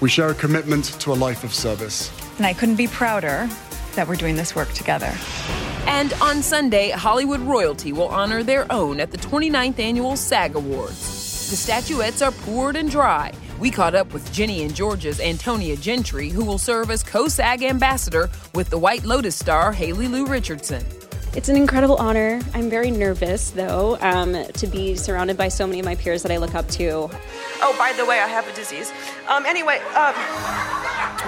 We 0.00 0.08
share 0.08 0.30
a 0.30 0.34
commitment 0.34 0.86
to 1.00 1.12
a 1.12 1.14
life 1.14 1.44
of 1.44 1.52
service. 1.52 2.10
And 2.38 2.46
I 2.46 2.54
couldn't 2.54 2.76
be 2.76 2.86
prouder 2.86 3.50
that 3.94 4.08
we're 4.08 4.16
doing 4.16 4.36
this 4.36 4.56
work 4.56 4.72
together. 4.72 5.12
And 5.86 6.14
on 6.22 6.42
Sunday, 6.42 6.88
Hollywood 6.88 7.40
royalty 7.40 7.92
will 7.92 8.08
honor 8.08 8.42
their 8.42 8.70
own 8.72 8.98
at 8.98 9.10
the 9.10 9.18
29th 9.18 9.78
annual 9.78 10.16
SAG 10.16 10.54
Awards. 10.54 11.50
The 11.50 11.56
statuettes 11.56 12.22
are 12.22 12.32
poured 12.32 12.76
and 12.76 12.90
dry. 12.90 13.30
We 13.60 13.70
caught 13.70 13.94
up 13.94 14.14
with 14.14 14.32
Ginny 14.32 14.62
and 14.62 14.74
Georgia's 14.74 15.20
Antonia 15.20 15.76
Gentry, 15.76 16.30
who 16.30 16.46
will 16.46 16.56
serve 16.56 16.90
as 16.90 17.02
co 17.02 17.28
SAG 17.28 17.62
ambassador 17.62 18.30
with 18.54 18.70
the 18.70 18.78
White 18.78 19.04
Lotus 19.04 19.36
star 19.36 19.70
Haley 19.70 20.08
Lu 20.08 20.24
Richardson. 20.24 20.82
It's 21.34 21.48
an 21.48 21.56
incredible 21.56 21.96
honor. 21.96 22.40
I'm 22.52 22.68
very 22.68 22.90
nervous, 22.90 23.50
though, 23.52 23.96
um, 24.02 24.36
to 24.52 24.66
be 24.66 24.96
surrounded 24.96 25.38
by 25.38 25.48
so 25.48 25.66
many 25.66 25.80
of 25.80 25.86
my 25.86 25.94
peers 25.94 26.22
that 26.24 26.30
I 26.30 26.36
look 26.36 26.54
up 26.54 26.68
to. 26.72 27.08
Oh, 27.62 27.74
by 27.78 27.94
the 27.96 28.04
way, 28.04 28.20
I 28.20 28.28
have 28.28 28.46
a 28.46 28.52
disease. 28.52 28.92
Um, 29.28 29.46
anyway, 29.46 29.78
um, 29.96 30.14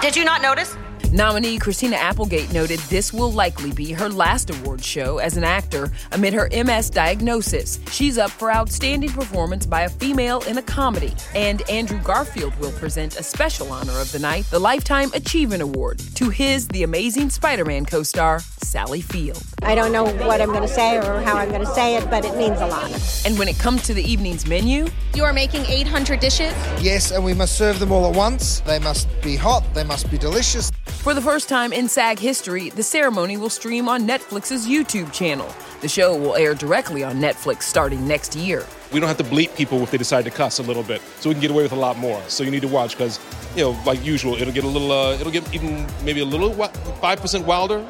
did 0.02 0.14
you 0.14 0.26
not 0.26 0.42
notice? 0.42 0.76
Nominee 1.14 1.58
Christina 1.58 1.94
Applegate 1.94 2.52
noted 2.52 2.80
this 2.90 3.12
will 3.12 3.30
likely 3.30 3.70
be 3.70 3.92
her 3.92 4.08
last 4.08 4.50
award 4.50 4.84
show 4.84 5.18
as 5.18 5.36
an 5.36 5.44
actor 5.44 5.92
amid 6.10 6.34
her 6.34 6.48
MS 6.50 6.90
diagnosis. 6.90 7.78
She's 7.92 8.18
up 8.18 8.32
for 8.32 8.50
outstanding 8.50 9.10
performance 9.10 9.64
by 9.64 9.82
a 9.82 9.88
female 9.88 10.40
in 10.48 10.58
a 10.58 10.62
comedy. 10.62 11.14
And 11.36 11.62
Andrew 11.70 12.00
Garfield 12.00 12.52
will 12.56 12.72
present 12.72 13.16
a 13.16 13.22
special 13.22 13.70
honor 13.70 13.96
of 14.00 14.10
the 14.10 14.18
night, 14.18 14.46
the 14.50 14.58
Lifetime 14.58 15.12
Achievement 15.14 15.62
Award, 15.62 16.00
to 16.16 16.30
his 16.30 16.66
The 16.66 16.82
Amazing 16.82 17.30
Spider 17.30 17.64
Man 17.64 17.86
co 17.86 18.02
star, 18.02 18.40
Sally 18.40 19.00
Field. 19.00 19.40
I 19.62 19.76
don't 19.76 19.92
know 19.92 20.02
what 20.26 20.40
I'm 20.40 20.48
going 20.50 20.62
to 20.62 20.68
say 20.68 20.96
or 20.96 21.20
how 21.20 21.36
I'm 21.36 21.50
going 21.50 21.60
to 21.60 21.74
say 21.74 21.94
it, 21.94 22.10
but 22.10 22.24
it 22.24 22.36
means 22.36 22.60
a 22.60 22.66
lot. 22.66 22.90
And 23.24 23.38
when 23.38 23.46
it 23.46 23.56
comes 23.60 23.84
to 23.84 23.94
the 23.94 24.02
evening's 24.02 24.48
menu, 24.48 24.88
you 25.14 25.22
are 25.22 25.32
making 25.32 25.64
800 25.66 26.18
dishes? 26.18 26.52
Yes, 26.80 27.12
and 27.12 27.24
we 27.24 27.34
must 27.34 27.56
serve 27.56 27.78
them 27.78 27.92
all 27.92 28.10
at 28.10 28.16
once. 28.16 28.58
They 28.66 28.80
must 28.80 29.08
be 29.22 29.36
hot, 29.36 29.62
they 29.74 29.84
must 29.84 30.10
be 30.10 30.18
delicious. 30.18 30.72
For 31.04 31.12
the 31.12 31.20
first 31.20 31.50
time 31.50 31.74
in 31.74 31.86
SAG 31.86 32.18
history, 32.18 32.70
the 32.70 32.82
ceremony 32.82 33.36
will 33.36 33.50
stream 33.50 33.90
on 33.90 34.08
Netflix's 34.08 34.66
YouTube 34.66 35.12
channel. 35.12 35.54
The 35.82 35.88
show 35.88 36.16
will 36.16 36.34
air 36.34 36.54
directly 36.54 37.04
on 37.04 37.16
Netflix 37.16 37.64
starting 37.64 38.08
next 38.08 38.34
year. 38.34 38.64
We 38.90 39.00
don't 39.00 39.08
have 39.08 39.18
to 39.18 39.24
bleep 39.24 39.54
people 39.54 39.82
if 39.82 39.90
they 39.90 39.98
decide 39.98 40.24
to 40.24 40.30
cuss 40.30 40.60
a 40.60 40.62
little 40.62 40.82
bit, 40.82 41.02
so 41.20 41.28
we 41.28 41.34
can 41.34 41.42
get 41.42 41.50
away 41.50 41.62
with 41.62 41.72
a 41.72 41.76
lot 41.76 41.98
more. 41.98 42.22
So 42.28 42.42
you 42.42 42.50
need 42.50 42.62
to 42.62 42.68
watch 42.68 42.96
because, 42.96 43.20
you 43.54 43.64
know, 43.64 43.78
like 43.84 44.02
usual, 44.02 44.34
it'll 44.36 44.54
get 44.54 44.64
a 44.64 44.66
little, 44.66 44.92
uh, 44.92 45.12
it'll 45.12 45.30
get 45.30 45.54
even 45.54 45.86
maybe 46.06 46.20
a 46.20 46.24
little 46.24 46.54
five 47.02 47.20
percent 47.20 47.44
wilder. 47.44 47.86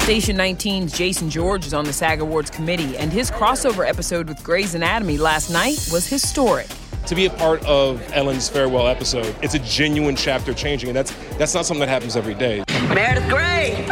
Station 0.00 0.36
19's 0.36 0.92
Jason 0.92 1.30
George 1.30 1.64
is 1.64 1.72
on 1.72 1.86
the 1.86 1.92
SAG 1.94 2.20
Awards 2.20 2.50
committee, 2.50 2.98
and 2.98 3.10
his 3.10 3.30
crossover 3.30 3.88
episode 3.88 4.28
with 4.28 4.44
Grey's 4.44 4.74
Anatomy 4.74 5.16
last 5.16 5.48
night 5.48 5.88
was 5.90 6.06
historic 6.06 6.68
to 7.06 7.14
be 7.14 7.26
a 7.26 7.30
part 7.30 7.64
of 7.66 8.02
Ellen's 8.12 8.48
farewell 8.48 8.88
episode, 8.88 9.34
it's 9.42 9.54
a 9.54 9.58
genuine 9.60 10.16
chapter 10.16 10.54
changing, 10.54 10.88
and 10.90 10.96
that's 10.96 11.12
that's 11.36 11.54
not 11.54 11.66
something 11.66 11.80
that 11.80 11.88
happens 11.88 12.16
every 12.16 12.34
day. 12.34 12.64
Meredith 12.88 13.28
Grey. 13.28 13.86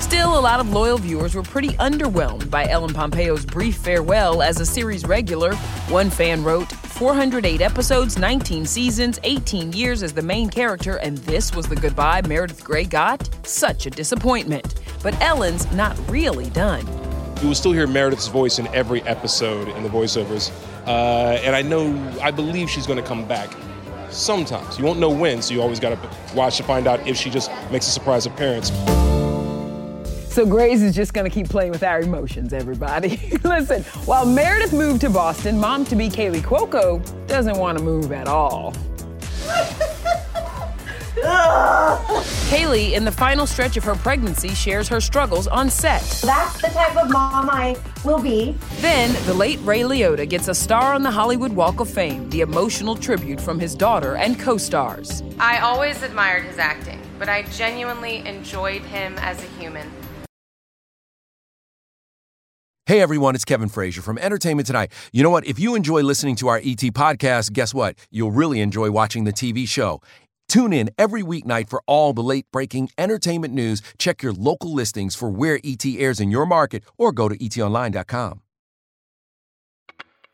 Still, 0.00 0.38
a 0.38 0.40
lot 0.40 0.60
of 0.60 0.70
loyal 0.72 0.98
viewers 0.98 1.34
were 1.34 1.42
pretty 1.42 1.70
underwhelmed 1.74 2.50
by 2.50 2.66
Ellen 2.66 2.92
Pompeo's 2.92 3.44
brief 3.44 3.76
farewell 3.76 4.42
as 4.42 4.60
a 4.60 4.66
series 4.66 5.04
regular. 5.04 5.54
One 5.88 6.10
fan 6.10 6.42
wrote, 6.42 6.70
408 7.00 7.60
episodes, 7.60 8.18
19 8.18 8.66
seasons, 8.66 9.18
18 9.22 9.72
years 9.72 10.02
as 10.02 10.12
the 10.12 10.22
main 10.22 10.50
character, 10.50 10.96
and 10.96 11.16
this 11.18 11.54
was 11.54 11.66
the 11.66 11.76
goodbye 11.76 12.22
Meredith 12.22 12.64
Grey 12.64 12.84
got? 12.84 13.28
Such 13.46 13.86
a 13.86 13.90
disappointment. 13.90 14.80
But 15.02 15.20
Ellen's 15.22 15.70
not 15.72 15.96
really 16.10 16.50
done. 16.50 16.86
You 17.40 17.48
will 17.48 17.54
still 17.54 17.72
hear 17.72 17.86
Meredith's 17.86 18.28
voice 18.28 18.58
in 18.58 18.66
every 18.68 19.02
episode 19.02 19.68
in 19.68 19.82
the 19.82 19.88
voiceovers. 19.88 20.50
Uh, 20.90 21.38
and 21.44 21.54
I 21.54 21.62
know, 21.62 21.94
I 22.20 22.32
believe 22.32 22.68
she's 22.68 22.84
going 22.84 23.00
to 23.00 23.08
come 23.08 23.24
back 23.24 23.48
sometimes. 24.08 24.76
You 24.76 24.84
won't 24.84 24.98
know 24.98 25.08
when, 25.08 25.40
so 25.40 25.54
you 25.54 25.62
always 25.62 25.78
got 25.78 25.90
to 25.90 26.34
watch 26.34 26.56
to 26.56 26.64
find 26.64 26.88
out 26.88 27.06
if 27.06 27.16
she 27.16 27.30
just 27.30 27.48
makes 27.70 27.86
a 27.86 27.92
surprise 27.92 28.26
appearance. 28.26 28.70
So 30.34 30.44
Grey's 30.44 30.82
is 30.82 30.92
just 30.96 31.14
going 31.14 31.30
to 31.30 31.32
keep 31.32 31.48
playing 31.48 31.70
with 31.70 31.84
our 31.84 32.00
emotions, 32.00 32.52
everybody. 32.52 33.38
Listen, 33.44 33.84
while 34.04 34.26
Meredith 34.26 34.72
moved 34.72 35.02
to 35.02 35.10
Boston, 35.10 35.60
mom-to-be 35.60 36.08
Kaley 36.08 36.40
Cuoco 36.40 37.00
doesn't 37.28 37.56
want 37.56 37.78
to 37.78 37.84
move 37.84 38.10
at 38.10 38.26
all. 38.26 38.74
Kaley, 42.50 42.92
in 42.92 43.04
the 43.04 43.12
final 43.12 43.46
stretch 43.46 43.76
of 43.76 43.84
her 43.84 43.94
pregnancy, 43.94 44.50
shares 44.50 44.88
her 44.88 45.00
struggles 45.00 45.46
on 45.46 45.70
set. 45.70 46.02
That's 46.24 46.60
the 46.60 46.68
type 46.68 46.96
of 46.96 47.10
mom 47.10 47.50
I 47.50 47.76
will 48.04 48.20
be. 48.20 48.56
Then, 48.76 49.12
the 49.26 49.34
late 49.34 49.58
Ray 49.62 49.80
Liotta 49.80 50.28
gets 50.28 50.48
a 50.48 50.54
star 50.54 50.94
on 50.94 51.02
the 51.02 51.10
Hollywood 51.10 51.52
Walk 51.52 51.80
of 51.80 51.88
Fame, 51.90 52.28
the 52.30 52.40
emotional 52.40 52.94
tribute 52.94 53.40
from 53.40 53.58
his 53.58 53.74
daughter 53.74 54.16
and 54.16 54.38
co 54.38 54.56
stars. 54.56 55.22
I 55.38 55.58
always 55.58 56.02
admired 56.02 56.44
his 56.44 56.58
acting, 56.58 57.00
but 57.18 57.28
I 57.28 57.42
genuinely 57.42 58.26
enjoyed 58.26 58.82
him 58.82 59.16
as 59.18 59.42
a 59.42 59.46
human. 59.58 59.90
Hey 62.86 63.00
everyone, 63.00 63.36
it's 63.36 63.44
Kevin 63.44 63.68
Frazier 63.68 64.02
from 64.02 64.18
Entertainment 64.18 64.66
Tonight. 64.66 64.90
You 65.12 65.22
know 65.22 65.30
what? 65.30 65.46
If 65.46 65.60
you 65.60 65.76
enjoy 65.76 66.02
listening 66.02 66.34
to 66.36 66.48
our 66.48 66.56
ET 66.56 66.82
podcast, 66.92 67.52
guess 67.52 67.72
what? 67.72 67.96
You'll 68.10 68.32
really 68.32 68.60
enjoy 68.60 68.90
watching 68.90 69.22
the 69.22 69.32
TV 69.32 69.68
show. 69.68 70.00
Tune 70.50 70.72
in 70.72 70.90
every 70.98 71.22
weeknight 71.22 71.70
for 71.70 71.80
all 71.86 72.12
the 72.12 72.24
late 72.24 72.46
breaking 72.50 72.90
entertainment 72.98 73.54
news. 73.54 73.80
Check 73.98 74.20
your 74.20 74.32
local 74.32 74.74
listings 74.74 75.14
for 75.14 75.30
where 75.30 75.60
ET 75.62 75.86
airs 75.86 76.18
in 76.18 76.32
your 76.32 76.44
market 76.44 76.82
or 76.98 77.12
go 77.12 77.28
to 77.28 77.38
etonline.com. 77.38 78.42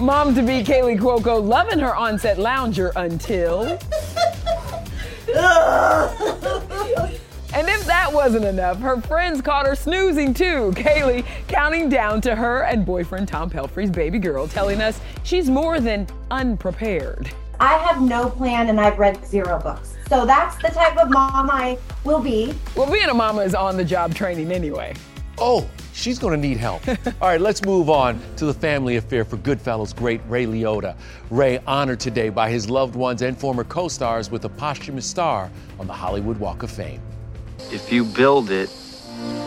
Mom 0.00 0.34
to 0.34 0.42
be 0.42 0.64
Kaley 0.64 0.98
Cuoco 0.98 1.42
loving 1.46 1.78
her 1.78 1.94
on-set 1.94 2.38
lounger 2.38 2.92
until. 2.96 3.78
And 7.52 7.68
if 7.68 7.84
that 7.84 8.10
wasn't 8.12 8.44
enough, 8.44 8.78
her 8.78 9.00
friends 9.02 9.42
caught 9.42 9.66
her 9.66 9.74
snoozing 9.74 10.32
too. 10.32 10.72
Kaley 10.74 11.24
counting 11.48 11.88
down 11.88 12.20
to 12.22 12.34
her 12.34 12.62
and 12.62 12.86
boyfriend 12.86 13.28
Tom 13.28 13.50
Pelphrey's 13.50 13.90
baby 13.90 14.18
girl, 14.18 14.46
telling 14.46 14.80
us 14.80 15.00
she's 15.24 15.50
more 15.50 15.80
than 15.80 16.06
unprepared. 16.30 17.30
I 17.58 17.74
have 17.78 18.00
no 18.00 18.30
plan 18.30 18.68
and 18.70 18.80
I've 18.80 18.98
read 18.98 19.22
zero 19.26 19.60
books. 19.60 19.96
So 20.08 20.24
that's 20.24 20.56
the 20.62 20.68
type 20.68 20.96
of 20.96 21.10
mom 21.10 21.50
I 21.50 21.76
will 22.04 22.20
be. 22.20 22.54
Well, 22.74 22.90
being 22.90 23.08
a 23.10 23.14
mama 23.14 23.42
is 23.42 23.54
on 23.54 23.76
the 23.76 23.84
job 23.84 24.14
training 24.14 24.50
anyway. 24.50 24.94
Oh, 25.42 25.66
she's 25.94 26.18
going 26.18 26.38
to 26.38 26.48
need 26.48 26.58
help. 26.58 26.86
All 26.88 27.28
right, 27.28 27.40
let's 27.40 27.64
move 27.64 27.88
on 27.88 28.20
to 28.36 28.44
the 28.44 28.52
family 28.52 28.96
affair 28.96 29.24
for 29.24 29.38
Goodfellas 29.38 29.96
great 29.96 30.20
Ray 30.28 30.44
Liotta. 30.44 30.94
Ray 31.30 31.60
honored 31.66 31.98
today 31.98 32.28
by 32.28 32.50
his 32.50 32.68
loved 32.68 32.94
ones 32.94 33.22
and 33.22 33.38
former 33.38 33.64
co 33.64 33.88
stars 33.88 34.30
with 34.30 34.44
a 34.44 34.50
posthumous 34.50 35.06
star 35.06 35.50
on 35.78 35.86
the 35.86 35.94
Hollywood 35.94 36.36
Walk 36.38 36.62
of 36.62 36.70
Fame. 36.70 37.00
If 37.72 37.90
you 37.90 38.04
build 38.04 38.50
it, 38.50 38.70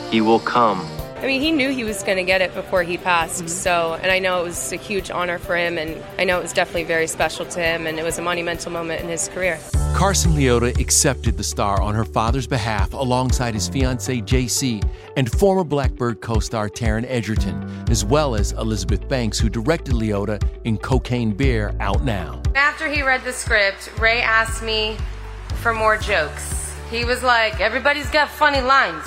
he 0.09 0.21
will 0.21 0.39
come. 0.39 0.83
I 1.23 1.25
mean, 1.25 1.39
he 1.39 1.53
knew 1.53 1.69
he 1.69 1.85
was 1.85 2.03
going 2.03 2.17
to 2.17 2.23
get 2.25 2.41
it 2.41 2.53
before 2.53 2.83
he 2.83 2.97
passed. 2.97 3.39
Mm-hmm. 3.39 3.47
So, 3.47 3.97
and 4.01 4.11
I 4.11 4.19
know 4.19 4.41
it 4.41 4.43
was 4.43 4.73
a 4.73 4.75
huge 4.75 5.09
honor 5.09 5.39
for 5.39 5.55
him, 5.55 5.77
and 5.77 6.03
I 6.19 6.25
know 6.25 6.37
it 6.37 6.41
was 6.41 6.51
definitely 6.51 6.83
very 6.83 7.07
special 7.07 7.45
to 7.45 7.61
him, 7.61 7.87
and 7.87 7.97
it 7.97 8.03
was 8.03 8.19
a 8.19 8.21
monumental 8.21 8.73
moment 8.73 9.01
in 9.01 9.07
his 9.07 9.29
career. 9.29 9.57
Karsen 9.95 10.33
Liotta 10.33 10.77
accepted 10.81 11.37
the 11.37 11.43
star 11.43 11.81
on 11.81 11.95
her 11.95 12.03
father's 12.03 12.45
behalf 12.45 12.91
alongside 12.91 13.53
his 13.53 13.69
fiancee 13.69 14.21
JC 14.21 14.83
and 15.15 15.31
former 15.31 15.63
Blackbird 15.63 16.19
co 16.19 16.39
star 16.39 16.67
Taron 16.67 17.05
Egerton, 17.07 17.85
as 17.89 18.03
well 18.03 18.35
as 18.35 18.51
Elizabeth 18.51 19.07
Banks, 19.07 19.39
who 19.39 19.47
directed 19.47 19.93
Liotta 19.93 20.45
in 20.65 20.77
Cocaine 20.77 21.31
Bear, 21.31 21.73
out 21.79 22.03
now. 22.03 22.41
After 22.53 22.89
he 22.89 23.01
read 23.01 23.23
the 23.23 23.31
script, 23.31 23.97
Ray 23.97 24.21
asked 24.21 24.61
me 24.61 24.97
for 25.61 25.73
more 25.73 25.95
jokes. 25.95 26.73
He 26.91 27.05
was 27.05 27.23
like, 27.23 27.61
Everybody's 27.61 28.09
got 28.09 28.27
funny 28.27 28.59
lines. 28.59 29.05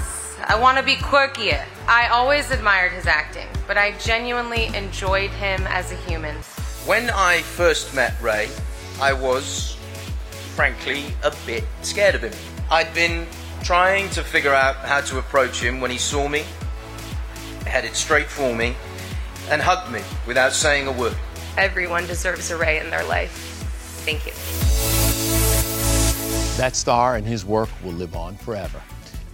I 0.49 0.59
want 0.59 0.79
to 0.79 0.83
be 0.83 0.95
quirkier. 0.95 1.63
I 1.89 2.09
always 2.09 2.51
admired 2.51 2.91
his 2.91 3.07
acting, 3.07 3.47
but 3.69 3.79
I 3.79 3.93
genuinely 3.99 4.67
enjoyed 4.75 5.31
him 5.31 5.63
as 5.69 5.93
a 5.93 5.95
human. 5.95 6.35
When 6.85 7.11
I 7.11 7.43
first 7.43 7.95
met 7.95 8.21
Ray, 8.21 8.49
I 9.01 9.13
was, 9.13 9.77
frankly, 10.57 11.05
a 11.23 11.33
bit 11.47 11.63
scared 11.83 12.17
of 12.17 12.23
him. 12.23 12.33
I'd 12.73 12.93
been 12.93 13.29
trying 13.63 14.11
to 14.11 14.25
figure 14.25 14.53
out 14.53 14.75
how 14.77 15.01
to 15.03 15.21
approach 15.21 15.61
him 15.63 15.81
when 15.81 15.93
he 15.93 15.99
saw 15.99 16.27
me, 16.27 16.43
headed 17.67 17.95
straight 17.95 18.27
for 18.27 18.53
me, 18.53 18.75
and 19.49 19.63
hugged 19.63 19.93
me 19.93 20.01
without 20.27 20.53
saying 20.53 20.89
a 20.89 20.93
word. 20.93 21.17
Everyone 21.57 22.05
deserves 22.09 22.51
a 22.51 22.57
Ray 22.57 22.81
in 22.81 22.91
their 22.91 23.05
life. 23.05 23.31
Thank 24.05 24.27
you. 24.27 24.33
That 26.59 26.75
star 26.75 27.15
and 27.15 27.25
his 27.25 27.45
work 27.45 27.69
will 27.85 27.93
live 27.93 28.17
on 28.17 28.37
forever. 28.39 28.83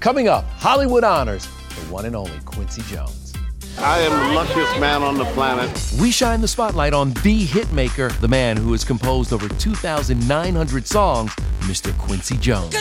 Coming 0.01 0.29
up, 0.29 0.45
Hollywood 0.51 1.05
honors 1.05 1.49
the 1.75 1.93
one 1.93 2.05
and 2.05 2.17
only 2.17 2.39
Quincy 2.45 2.83
Jones. 2.83 3.33
I 3.79 4.01
am 4.01 4.29
the 4.29 4.35
luckiest 4.35 4.79
man 4.79 5.03
on 5.03 5.17
the 5.17 5.25
planet. 5.27 5.71
We 6.01 6.11
shine 6.11 6.41
the 6.41 6.49
spotlight 6.49 6.93
on 6.93 7.11
the 7.15 7.45
hitmaker, 7.47 8.13
the 8.21 8.29
man 8.29 8.57
who 8.57 8.73
has 8.73 8.85
composed 8.85 9.33
over 9.33 9.49
2,900 9.49 10.87
songs, 10.87 11.33
Mr. 11.61 11.97
Quincy 11.99 12.37
Jones. 12.37 12.75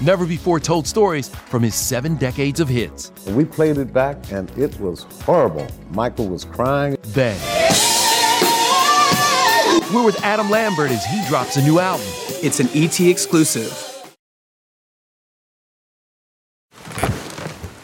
Never 0.00 0.26
before 0.26 0.60
told 0.60 0.86
stories 0.86 1.28
from 1.28 1.62
his 1.62 1.74
seven 1.74 2.16
decades 2.16 2.60
of 2.60 2.68
hits. 2.68 3.12
We 3.28 3.44
played 3.44 3.78
it 3.78 3.92
back 3.92 4.16
and 4.30 4.50
it 4.56 4.78
was 4.80 5.04
horrible. 5.22 5.66
Michael 5.90 6.28
was 6.28 6.44
crying. 6.44 6.96
Then, 7.02 7.38
we're 9.92 10.04
with 10.04 10.22
Adam 10.22 10.50
Lambert 10.50 10.90
as 10.90 11.04
he 11.04 11.26
drops 11.28 11.56
a 11.56 11.62
new 11.62 11.78
album. 11.78 12.06
It's 12.42 12.60
an 12.60 12.68
ET 12.74 13.00
exclusive. 13.00 13.87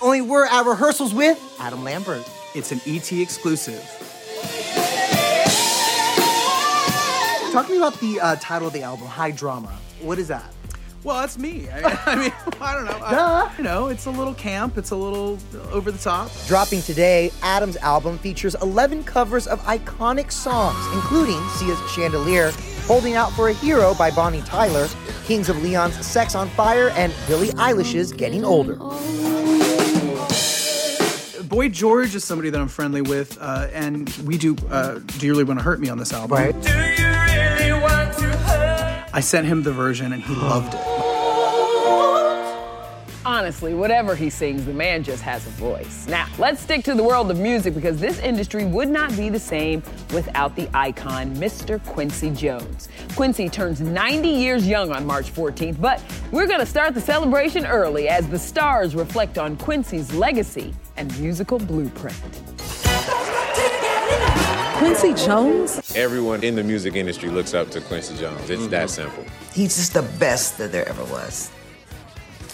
Only 0.00 0.20
we're 0.20 0.46
at 0.46 0.64
rehearsals 0.64 1.12
with 1.12 1.38
Adam 1.58 1.82
Lambert. 1.82 2.28
It's 2.54 2.70
an 2.72 2.80
ET 2.86 3.10
exclusive. 3.12 3.82
Talk 7.52 7.66
to 7.66 7.72
me 7.72 7.78
about 7.78 7.98
the 8.00 8.20
uh, 8.20 8.36
title 8.36 8.68
of 8.68 8.74
the 8.74 8.82
album, 8.82 9.06
High 9.08 9.32
Drama. 9.32 9.76
What 10.00 10.18
is 10.18 10.28
that? 10.28 10.44
Well, 11.02 11.20
that's 11.20 11.38
me. 11.38 11.68
I 11.70 11.76
mean, 11.76 11.98
I, 12.06 12.16
mean, 12.16 12.32
I 12.60 12.74
don't 12.74 12.84
know. 12.84 12.98
Duh. 12.98 13.48
I, 13.50 13.54
you 13.56 13.64
know, 13.64 13.88
it's 13.88 14.06
a 14.06 14.10
little 14.10 14.34
camp. 14.34 14.76
It's 14.78 14.90
a 14.90 14.96
little 14.96 15.38
over 15.72 15.90
the 15.90 15.98
top. 15.98 16.30
Dropping 16.46 16.82
today, 16.82 17.32
Adam's 17.42 17.76
album 17.78 18.18
features 18.18 18.54
11 18.62 19.04
covers 19.04 19.46
of 19.46 19.60
iconic 19.62 20.30
songs, 20.30 20.78
including 20.94 21.40
Sia's 21.50 21.78
Chandelier, 21.90 22.52
Holding 22.86 23.14
Out 23.14 23.32
for 23.32 23.48
a 23.48 23.52
Hero 23.52 23.94
by 23.94 24.10
Bonnie 24.10 24.42
Tyler, 24.42 24.88
Kings 25.24 25.48
of 25.48 25.62
Leon's 25.62 25.94
Sex 26.06 26.34
on 26.34 26.48
Fire, 26.50 26.90
and 26.90 27.12
Billie 27.26 27.50
Eilish's 27.50 28.12
Getting 28.12 28.44
Older. 28.44 28.78
Boy 31.48 31.70
George 31.70 32.14
is 32.14 32.24
somebody 32.24 32.50
that 32.50 32.60
I'm 32.60 32.68
friendly 32.68 33.00
with, 33.00 33.38
uh, 33.40 33.68
and 33.72 34.08
we 34.26 34.36
do 34.36 34.54
uh, 34.70 34.98
"Do 35.18 35.26
You 35.26 35.32
Really 35.32 35.44
Want 35.44 35.58
to 35.58 35.64
Hurt 35.64 35.80
Me" 35.80 35.88
on 35.88 35.96
this 35.96 36.12
album. 36.12 36.36
Right. 36.36 36.54
Really 36.54 36.98
I 39.14 39.20
sent 39.20 39.46
him 39.46 39.62
the 39.62 39.72
version, 39.72 40.12
and 40.12 40.22
he 40.22 40.34
loved 40.34 40.74
it. 40.74 40.80
Honestly, 43.24 43.74
whatever 43.74 44.14
he 44.14 44.30
sings, 44.30 44.64
the 44.64 44.72
man 44.72 45.02
just 45.02 45.22
has 45.22 45.46
a 45.46 45.50
voice. 45.50 46.06
Now, 46.06 46.26
let's 46.38 46.60
stick 46.60 46.84
to 46.84 46.94
the 46.94 47.02
world 47.02 47.30
of 47.30 47.38
music 47.38 47.74
because 47.74 47.98
this 47.98 48.18
industry 48.20 48.64
would 48.64 48.88
not 48.88 49.14
be 49.16 49.28
the 49.28 49.40
same 49.40 49.82
without 50.12 50.54
the 50.54 50.68
icon, 50.72 51.34
Mr. 51.36 51.84
Quincy 51.86 52.30
Jones. 52.30 52.88
Quincy 53.16 53.48
turns 53.48 53.80
90 53.80 54.28
years 54.28 54.66
young 54.68 54.92
on 54.92 55.04
March 55.04 55.32
14th, 55.34 55.80
but 55.80 56.02
we're 56.30 56.46
going 56.46 56.60
to 56.60 56.66
start 56.66 56.94
the 56.94 57.00
celebration 57.00 57.66
early 57.66 58.08
as 58.08 58.28
the 58.28 58.38
stars 58.38 58.94
reflect 58.94 59.36
on 59.36 59.56
Quincy's 59.56 60.12
legacy 60.14 60.74
and 60.98 61.18
musical 61.20 61.58
blueprint. 61.58 62.16
Quincy 64.78 65.14
Jones? 65.14 65.96
Everyone 65.96 66.42
in 66.42 66.54
the 66.54 66.62
music 66.62 66.94
industry 66.94 67.30
looks 67.30 67.54
up 67.54 67.70
to 67.70 67.80
Quincy 67.80 68.16
Jones. 68.16 68.50
It's 68.50 68.62
mm-hmm. 68.62 68.70
that 68.70 68.90
simple. 68.90 69.24
He's 69.52 69.76
just 69.76 69.94
the 69.94 70.02
best 70.18 70.58
that 70.58 70.72
there 70.72 70.88
ever 70.88 71.04
was 71.04 71.50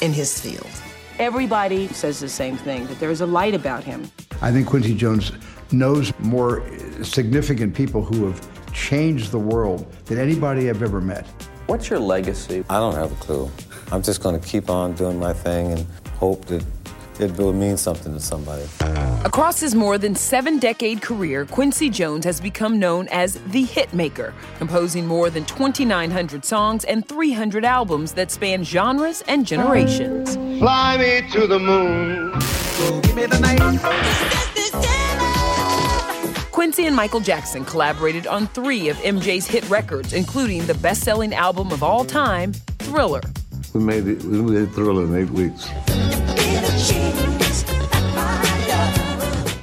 in 0.00 0.12
his 0.12 0.38
field. 0.38 0.70
Everybody 1.18 1.88
says 1.88 2.20
the 2.20 2.28
same 2.28 2.56
thing 2.56 2.86
that 2.86 2.98
there 2.98 3.10
is 3.10 3.20
a 3.20 3.26
light 3.26 3.54
about 3.54 3.84
him. 3.84 4.10
I 4.42 4.52
think 4.52 4.66
Quincy 4.66 4.94
Jones 4.94 5.32
knows 5.72 6.12
more 6.18 6.62
significant 7.02 7.74
people 7.74 8.02
who 8.02 8.26
have 8.26 8.72
changed 8.72 9.30
the 9.30 9.38
world 9.38 9.90
than 10.06 10.18
anybody 10.18 10.68
I've 10.68 10.82
ever 10.82 11.00
met. 11.00 11.26
What's 11.66 11.88
your 11.88 11.98
legacy? 11.98 12.64
I 12.68 12.78
don't 12.78 12.94
have 12.94 13.12
a 13.12 13.16
clue. 13.16 13.50
I'm 13.92 14.02
just 14.02 14.22
going 14.22 14.38
to 14.38 14.46
keep 14.46 14.68
on 14.68 14.94
doing 14.94 15.18
my 15.18 15.32
thing 15.32 15.72
and 15.72 15.86
hope 16.18 16.44
that 16.46 16.64
it 17.20 17.36
will 17.38 17.52
mean 17.52 17.76
something 17.76 18.12
to 18.12 18.20
somebody. 18.20 18.66
Across 19.24 19.60
his 19.60 19.74
more 19.74 19.98
than 19.98 20.14
seven 20.14 20.58
decade 20.58 21.00
career, 21.02 21.46
Quincy 21.46 21.88
Jones 21.88 22.24
has 22.24 22.40
become 22.40 22.78
known 22.78 23.08
as 23.08 23.34
the 23.48 23.64
hitmaker, 23.64 24.32
composing 24.58 25.06
more 25.06 25.30
than 25.30 25.44
2,900 25.44 26.44
songs 26.44 26.84
and 26.84 27.06
300 27.08 27.64
albums 27.64 28.12
that 28.12 28.30
span 28.30 28.64
genres 28.64 29.22
and 29.28 29.46
generations. 29.46 30.36
Fly 30.58 30.96
me 30.98 31.30
to 31.32 31.46
the 31.46 31.58
moon. 31.58 32.32
Give 33.02 33.16
me 33.16 33.26
the 33.26 33.38
night. 33.40 33.60
Quincy 36.50 36.86
and 36.86 36.96
Michael 36.96 37.20
Jackson 37.20 37.64
collaborated 37.64 38.26
on 38.26 38.46
three 38.48 38.88
of 38.88 38.96
MJ's 38.98 39.46
hit 39.46 39.68
records, 39.68 40.12
including 40.12 40.64
the 40.66 40.74
best 40.74 41.02
selling 41.02 41.34
album 41.34 41.70
of 41.72 41.82
all 41.82 42.04
time, 42.04 42.52
Thriller. 42.78 43.20
We 43.74 43.80
made 43.80 44.06
it. 44.06 44.22
We 44.22 44.40
made 44.40 44.70
Thriller 44.72 45.02
in 45.02 45.16
eight 45.16 45.30
weeks. 45.30 45.66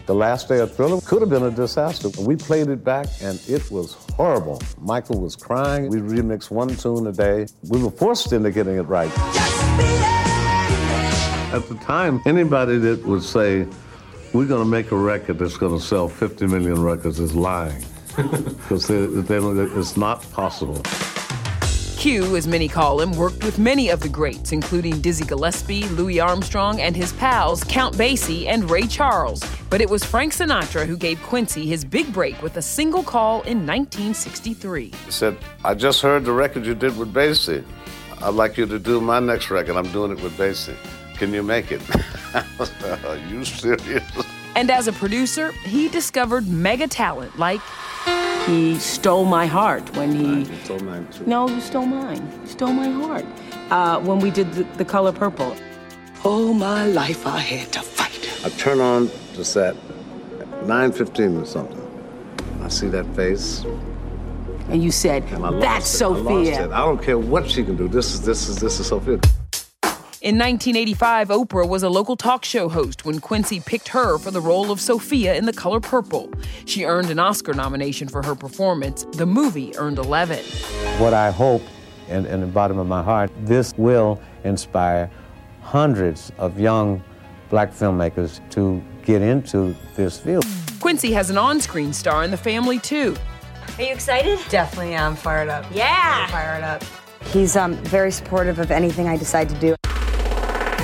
The 0.06 0.14
last 0.14 0.50
day 0.50 0.60
of 0.60 0.76
Thriller 0.76 1.00
could 1.00 1.22
have 1.22 1.30
been 1.30 1.44
a 1.44 1.52
disaster. 1.52 2.10
We 2.22 2.36
played 2.36 2.68
it 2.68 2.84
back 2.84 3.08
and 3.22 3.42
it 3.48 3.72
was 3.72 3.94
horrible. 4.18 4.62
Michael 4.78 5.22
was 5.22 5.38
crying. 5.38 5.88
We 5.88 6.00
remixed 6.00 6.52
one 6.52 6.76
tune 6.76 7.08
a 7.08 7.14
day. 7.14 7.46
We 7.70 7.82
were 7.82 7.90
forced 7.90 8.34
into 8.34 8.52
getting 8.52 8.76
it 8.76 8.82
right. 8.82 9.10
At 11.54 11.70
the 11.70 11.76
time, 11.82 12.22
anybody 12.26 12.80
that 12.80 13.06
would 13.06 13.24
say, 13.24 13.66
we're 14.34 14.46
going 14.46 14.64
to 14.64 14.70
make 14.70 14.92
a 14.92 14.98
record 14.98 15.40
that's 15.40 15.56
going 15.56 15.80
to 15.80 15.84
sell 15.84 16.10
50 16.10 16.48
million 16.48 16.82
records 16.82 17.20
is 17.20 17.34
lying. 17.34 17.82
Because 18.18 18.90
it's 18.90 19.96
not 19.96 20.30
possible. 20.34 20.82
Q, 22.02 22.36
as 22.36 22.48
many 22.48 22.68
call 22.68 23.00
him, 23.00 23.12
worked 23.12 23.44
with 23.44 23.60
many 23.60 23.90
of 23.90 24.00
the 24.00 24.10
greats, 24.10 24.52
including 24.54 25.02
Dizzy 25.02 25.24
Gillespie, 25.24 25.84
Louis 25.90 26.20
Armstrong, 26.20 26.82
and 26.82 26.96
his 26.96 27.14
pals 27.14 27.64
Count 27.66 27.96
Basie 27.96 28.48
and 28.48 28.68
Ray 28.72 28.88
Charles. 28.88 29.44
But 29.70 29.82
it 29.82 29.90
was 29.92 30.04
Frank 30.04 30.34
Sinatra 30.34 30.88
who 30.88 30.98
gave 30.98 31.22
Quincy 31.22 31.68
his 31.68 31.86
big 31.86 32.12
break 32.12 32.42
with 32.42 32.58
a 32.58 32.62
single 32.64 33.04
call 33.04 33.44
in 33.44 33.68
1963. 33.68 34.86
He 35.06 35.12
said, 35.12 35.38
I 35.64 35.76
just 35.76 36.02
heard 36.02 36.26
the 36.26 36.32
record 36.32 36.66
you 36.66 36.74
did 36.74 36.98
with 36.98 37.14
Basie. 37.14 37.64
I'd 38.20 38.34
like 38.34 38.58
you 38.58 38.66
to 38.66 38.80
do 38.80 39.00
my 39.00 39.20
next 39.20 39.52
record. 39.52 39.76
I'm 39.76 39.92
doing 39.92 40.10
it 40.10 40.24
with 40.24 40.36
Basie. 40.36 40.76
Can 41.18 41.32
you 41.32 41.44
make 41.44 41.72
it? 41.72 41.84
Are 43.06 43.18
you 43.30 43.46
serious? 43.46 44.04
And 44.56 44.72
as 44.72 44.88
a 44.88 44.92
producer, 44.94 45.52
he 45.52 45.88
discovered 45.88 46.48
mega 46.48 46.88
talent 46.88 47.38
like 47.38 47.62
he 48.46 48.78
stole 48.80 49.26
my 49.26 49.46
heart 49.46 49.96
when 49.96 50.12
he. 50.12 50.40
You 50.40 50.56
stole 50.64 50.80
mine 50.80 51.08
too. 51.12 51.26
No, 51.26 51.48
you 51.48 51.62
stole 51.62 51.86
mine. 51.86 52.40
You 52.42 52.48
stole 52.48 52.74
my 52.74 52.90
heart. 52.90 53.26
Uh, 53.70 54.00
when 54.00 54.20
we 54.20 54.32
did 54.32 54.52
the, 54.54 54.64
the 54.78 54.86
color 54.86 55.12
purple. 55.12 55.56
All 56.24 56.54
my 56.54 56.86
life 56.86 57.26
I 57.26 57.40
had 57.40 57.72
to 57.74 57.82
fight. 57.82 58.30
I 58.46 58.50
turn 58.50 58.80
on 58.80 59.10
the 59.36 59.44
set 59.44 59.76
at 60.40 60.48
9.15 60.66 61.42
or 61.42 61.46
something. 61.46 61.78
I 62.62 62.68
see 62.68 62.88
that 62.90 63.06
face. 63.16 63.64
And 64.70 64.84
you 64.84 64.92
said, 64.92 65.24
and 65.24 65.46
I 65.46 65.50
lost 65.50 65.62
that's 65.62 65.94
it. 65.96 65.98
Sophia. 65.98 66.30
I, 66.30 66.34
lost 66.34 66.60
it. 66.62 66.72
I 66.72 66.80
don't 66.80 67.02
care 67.02 67.18
what 67.18 67.50
she 67.50 67.64
can 67.64 67.76
do. 67.76 67.88
This 67.88 68.14
is 68.14 68.22
this 68.22 68.48
is 68.48 68.58
this 68.58 68.80
is 68.80 68.88
Sophia. 68.88 69.20
In 70.22 70.38
1985, 70.38 71.30
Oprah 71.30 71.68
was 71.68 71.82
a 71.82 71.90
local 71.90 72.16
talk 72.16 72.46
show 72.46 72.70
host 72.70 73.06
when 73.06 73.20
Quincy 73.20 73.60
picked 73.60 73.88
her 73.88 74.20
for 74.20 74.30
the 74.30 74.40
role 74.40 74.70
of 74.70 74.80
Sophia 74.80 75.34
in 75.34 75.48
The 75.48 75.52
Color 75.52 75.80
Purple. 75.80 76.32
She 76.66 76.86
earned 76.86 77.10
an 77.10 77.18
Oscar 77.18 77.56
nomination 77.56 78.08
for 78.08 78.22
her 78.22 78.36
performance. 78.36 79.04
The 79.14 79.26
movie 79.26 79.76
earned 79.78 79.98
11. 79.98 80.38
What 81.00 81.16
I 81.16 81.32
hope, 81.32 81.64
in, 82.08 82.28
in 82.28 82.42
the 82.42 82.46
bottom 82.46 82.78
of 82.78 82.86
my 82.86 83.02
heart, 83.02 83.32
this 83.46 83.74
will 83.78 84.22
inspire 84.44 85.10
hundreds 85.64 86.32
of 86.38 86.60
young 86.60 87.04
black 87.50 87.72
filmmakers 87.72 88.48
to 88.52 88.80
get 89.04 89.24
into 89.24 89.76
this 89.96 90.20
field. 90.20 90.46
Quincy 90.80 91.14
has 91.14 91.32
an 91.32 91.40
on 91.40 91.60
screen 91.60 91.94
star 91.94 92.24
in 92.24 92.30
the 92.30 92.38
family, 92.38 92.78
too. 92.78 93.16
Are 93.80 93.84
you 93.84 93.92
excited? 93.92 94.38
Definitely 94.50 94.96
I'm 94.96 95.16
fired 95.16 95.50
up. 95.50 95.66
Yeah. 95.72 96.28
Fired 96.28 96.64
up. 96.64 96.84
He's 97.34 97.56
um, 97.56 97.74
very 97.86 98.12
supportive 98.12 98.60
of 98.60 98.70
anything 98.70 99.08
I 99.08 99.18
decide 99.18 99.50
to 99.50 99.60
do. 99.60 99.76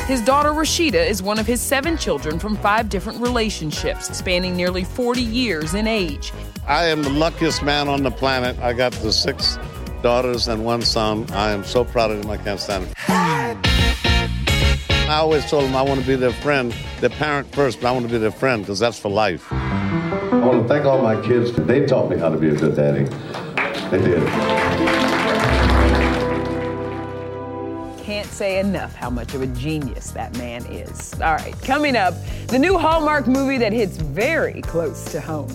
His 0.08 0.22
daughter 0.22 0.52
Rashida 0.52 1.06
is 1.06 1.22
one 1.22 1.38
of 1.38 1.46
his 1.46 1.60
seven 1.60 1.98
children 1.98 2.40
from 2.40 2.56
five 2.56 2.88
different 2.88 3.20
relationships, 3.20 4.18
spanning 4.18 4.56
nearly 4.56 4.86
40 4.86 5.22
years 5.22 5.74
in 5.74 5.86
age. 5.86 6.32
I 6.66 6.86
am 6.86 7.04
the 7.04 7.10
luckiest 7.10 7.62
man 7.62 7.90
on 7.90 8.04
the 8.04 8.12
planet. 8.12 8.58
I 8.60 8.72
got 8.72 8.94
the 8.94 9.12
six 9.12 9.60
daughters 10.02 10.48
and 10.48 10.64
one 10.64 10.82
son. 10.82 11.30
I 11.32 11.52
am 11.52 11.66
so 11.66 11.84
proud 11.84 12.12
of 12.12 12.22
them, 12.22 12.32
I 12.32 12.38
can't 12.38 12.58
stand 12.58 12.86
it. 12.86 12.94
I 15.10 15.18
always 15.18 15.46
told 15.50 15.66
them 15.66 15.76
I 15.76 15.82
want 15.82 16.00
to 16.00 16.08
be 16.08 16.16
their 16.16 16.32
friend, 16.32 16.74
their 17.02 17.10
parent 17.10 17.54
first, 17.54 17.82
but 17.82 17.90
I 17.90 17.92
want 17.92 18.06
to 18.06 18.12
be 18.12 18.18
their 18.18 18.32
friend 18.32 18.62
because 18.62 18.80
that's 18.80 18.98
for 18.98 19.10
life. 19.10 19.46
I 19.52 20.40
want 20.42 20.62
to 20.62 20.68
thank 20.70 20.86
all 20.86 21.02
my 21.02 21.20
kids. 21.28 21.52
They 21.52 21.86
taught 21.86 22.10
me 22.10 22.18
how 22.18 22.30
to 22.30 22.38
be 22.38 22.48
a 22.48 22.56
good 22.56 22.78
daddy. 22.78 23.04
They 23.90 24.02
did. 24.02 24.97
Can't 28.08 28.30
say 28.30 28.60
enough 28.60 28.96
how 28.96 29.10
much 29.10 29.34
of 29.34 29.42
a 29.42 29.48
genius 29.48 30.12
that 30.12 30.38
man 30.38 30.66
is. 30.68 31.14
All 31.16 31.36
right, 31.36 31.54
coming 31.64 31.98
up, 31.98 32.14
the 32.48 32.58
new 32.58 32.78
Hallmark 32.78 33.28
movie 33.28 33.58
that 33.58 33.74
hits 33.74 33.98
very 33.98 34.62
close 34.62 35.04
to 35.12 35.20
home. 35.20 35.52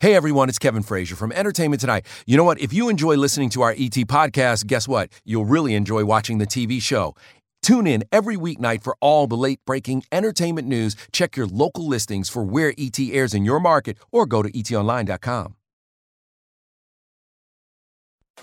Hey 0.00 0.14
everyone, 0.14 0.50
it's 0.50 0.58
Kevin 0.58 0.82
Frazier 0.82 1.16
from 1.16 1.32
Entertainment 1.32 1.80
Tonight. 1.80 2.04
You 2.26 2.36
know 2.36 2.44
what? 2.44 2.60
If 2.60 2.74
you 2.74 2.90
enjoy 2.90 3.16
listening 3.16 3.48
to 3.50 3.62
our 3.62 3.70
ET 3.70 3.96
podcast, 4.04 4.66
guess 4.66 4.86
what? 4.86 5.10
You'll 5.24 5.46
really 5.46 5.74
enjoy 5.74 6.04
watching 6.04 6.36
the 6.36 6.46
TV 6.46 6.82
show. 6.82 7.16
Tune 7.62 7.86
in 7.86 8.04
every 8.12 8.36
weeknight 8.36 8.82
for 8.82 8.98
all 9.00 9.28
the 9.28 9.36
late 9.36 9.60
breaking 9.64 10.04
entertainment 10.12 10.68
news. 10.68 10.94
Check 11.10 11.38
your 11.38 11.46
local 11.46 11.88
listings 11.88 12.28
for 12.28 12.44
where 12.44 12.74
ET 12.76 13.00
airs 13.00 13.32
in 13.32 13.46
your 13.46 13.60
market 13.60 13.96
or 14.12 14.26
go 14.26 14.42
to 14.42 14.52
etonline.com. 14.52 15.54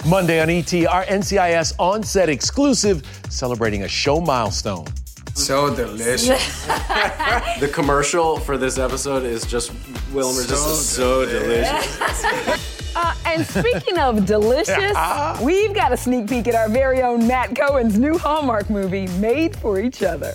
Monday 0.06 0.40
on 0.42 0.50
ET, 0.50 0.74
our 0.86 1.04
NCIS 1.06 1.74
on 1.80 2.04
set 2.04 2.30
exclusive 2.30 3.04
celebrating 3.30 3.84
a 3.84 3.88
show 3.88 4.20
milestone. 4.22 4.86
So 5.34 5.74
delicious. 5.76 6.66
the 7.60 7.70
commercial 7.72 8.40
for 8.40 8.58
this 8.58 8.78
episode 8.78 9.24
is 9.24 9.46
just 9.46 9.72
Wilmer 10.12 10.42
So 10.42 10.50
just 10.50 10.90
so 10.92 11.26
delicious. 11.26 12.64
Uh, 13.00 13.14
and 13.28 13.46
speaking 13.46 14.00
of 14.00 14.26
delicious, 14.26 14.98
we've 15.40 15.76
got 15.76 15.92
a 15.94 15.98
sneak 15.98 16.28
peek 16.28 16.48
at 16.48 16.56
our 16.56 16.68
very 16.68 17.04
own 17.04 17.28
Matt 17.28 17.56
Cohen's 17.56 18.00
new 18.00 18.18
Hallmark 18.18 18.72
movie, 18.72 19.06
Made 19.20 19.56
for 19.56 19.80
Each 19.80 20.02
Other. 20.02 20.34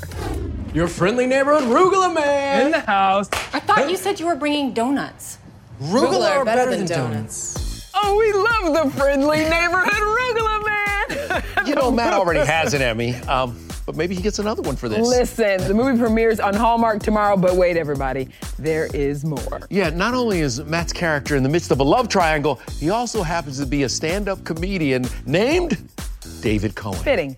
Your 0.73 0.87
friendly 0.87 1.27
neighborhood 1.27 1.65
Rugula 1.65 2.15
Man 2.15 2.67
in 2.67 2.71
the 2.71 2.79
house. 2.79 3.29
I 3.53 3.59
thought 3.59 3.91
you 3.91 3.97
said 3.97 4.21
you 4.21 4.27
were 4.27 4.37
bringing 4.37 4.73
donuts. 4.73 5.39
Rugula 5.81 6.31
are 6.31 6.39
are 6.39 6.45
better, 6.45 6.67
better 6.67 6.71
than, 6.71 6.87
than 6.87 6.99
donuts. 7.11 7.52
Oh, 8.03 8.17
we 8.19 8.33
love 8.33 8.85
the 8.93 8.99
friendly 9.01 9.39
neighborhood 9.39 9.93
Rugula 9.93 10.65
Man. 10.65 11.43
You 11.67 11.77
know, 11.77 11.91
Matt 11.93 12.13
already 12.13 12.41
has 12.41 12.75
an 12.75 12.83
Emmy, 12.83 13.15
um, 13.15 13.57
but 13.87 13.95
maybe 13.95 14.17
he 14.17 14.23
gets 14.23 14.41
another 14.41 14.63
one 14.63 14.75
for 14.75 14.89
this. 14.89 15.07
Listen, 15.07 15.59
the 15.69 15.73
movie 15.75 15.97
premieres 15.97 16.41
on 16.41 16.55
Hallmark 16.55 17.03
tomorrow, 17.03 17.37
but 17.37 17.55
wait, 17.57 17.77
everybody, 17.77 18.29
there 18.59 18.87
is 18.95 19.25
more. 19.25 19.61
Yeah, 19.71 19.91
not 19.91 20.13
only 20.13 20.41
is 20.41 20.61
Matt's 20.65 20.93
character 20.93 21.37
in 21.37 21.45
the 21.45 21.49
midst 21.49 21.71
of 21.71 21.79
a 21.79 21.85
love 21.85 22.09
triangle, 22.09 22.61
he 22.79 22.91
also 22.91 23.23
happens 23.23 23.59
to 23.61 23.67
be 23.67 23.85
a 23.85 23.89
stand 23.89 24.29
up 24.29 24.43
comedian 24.45 25.07
named 25.25 25.89
David 26.41 26.75
Cohen. 26.75 26.99
Fitting. 27.03 27.37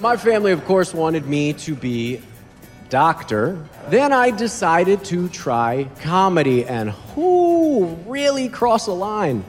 My 0.00 0.16
family, 0.16 0.52
of 0.52 0.64
course, 0.64 0.94
wanted 0.94 1.26
me 1.26 1.52
to 1.52 1.74
be 1.74 2.22
doctor. 2.88 3.62
Then 3.88 4.12
I 4.12 4.30
decided 4.30 5.04
to 5.04 5.28
try 5.28 5.86
comedy, 6.00 6.64
and 6.64 6.90
who 7.14 7.94
really 8.06 8.48
crossed 8.48 8.86
the 8.86 8.94
line? 8.94 9.44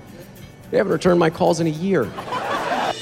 They 0.71 0.77
haven't 0.77 0.93
returned 0.93 1.19
my 1.19 1.29
calls 1.29 1.59
in 1.59 1.67
a 1.67 1.71
year. 1.71 2.09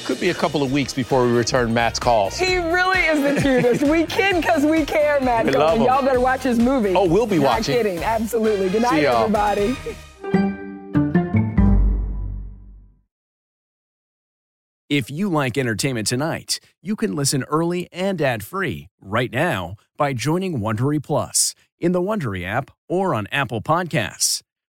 Could 0.06 0.20
be 0.20 0.30
a 0.30 0.34
couple 0.34 0.64
of 0.64 0.72
weeks 0.72 0.92
before 0.94 1.24
we 1.26 1.32
return 1.32 1.72
Matt's 1.74 2.00
calls. 2.00 2.36
He 2.38 2.58
really 2.58 3.00
is 3.00 3.22
the 3.22 3.40
cutest. 3.42 3.84
we 3.84 4.06
kid 4.06 4.38
because 4.38 4.66
we 4.66 4.84
care, 4.84 5.20
Matt 5.22 5.46
We 5.46 5.52
Cohen. 5.54 5.66
love 5.68 5.78
him. 5.78 5.84
Y'all 5.86 6.02
better 6.04 6.20
watch 6.20 6.42
his 6.42 6.58
movie. 6.60 6.96
Oh, 6.96 7.08
we'll 7.08 7.28
be 7.28 7.38
watching. 7.38 7.44
Not 7.44 7.58
watching. 7.60 7.76
kidding. 7.76 8.04
Absolutely. 8.04 8.70
Good 8.70 8.82
night, 8.82 8.90
See 8.92 9.04
y'all. 9.04 9.24
everybody. 9.26 9.76
If 14.90 15.12
you 15.12 15.30
like 15.30 15.58
entertainment 15.58 16.08
tonight, 16.08 16.60
you 16.82 16.96
can 16.96 17.16
listen 17.16 17.44
early 17.44 17.88
and 17.92 18.20
ad-free 18.20 18.88
right 19.00 19.32
now 19.32 19.76
by 19.98 20.14
joining 20.14 20.60
Wondery 20.60 21.02
Plus 21.04 21.54
in 21.80 21.92
the 21.92 22.02
Wondery 22.02 22.44
app 22.44 22.72
or 22.88 23.14
on 23.14 23.28
Apple 23.32 23.62
Podcasts. 23.62 24.42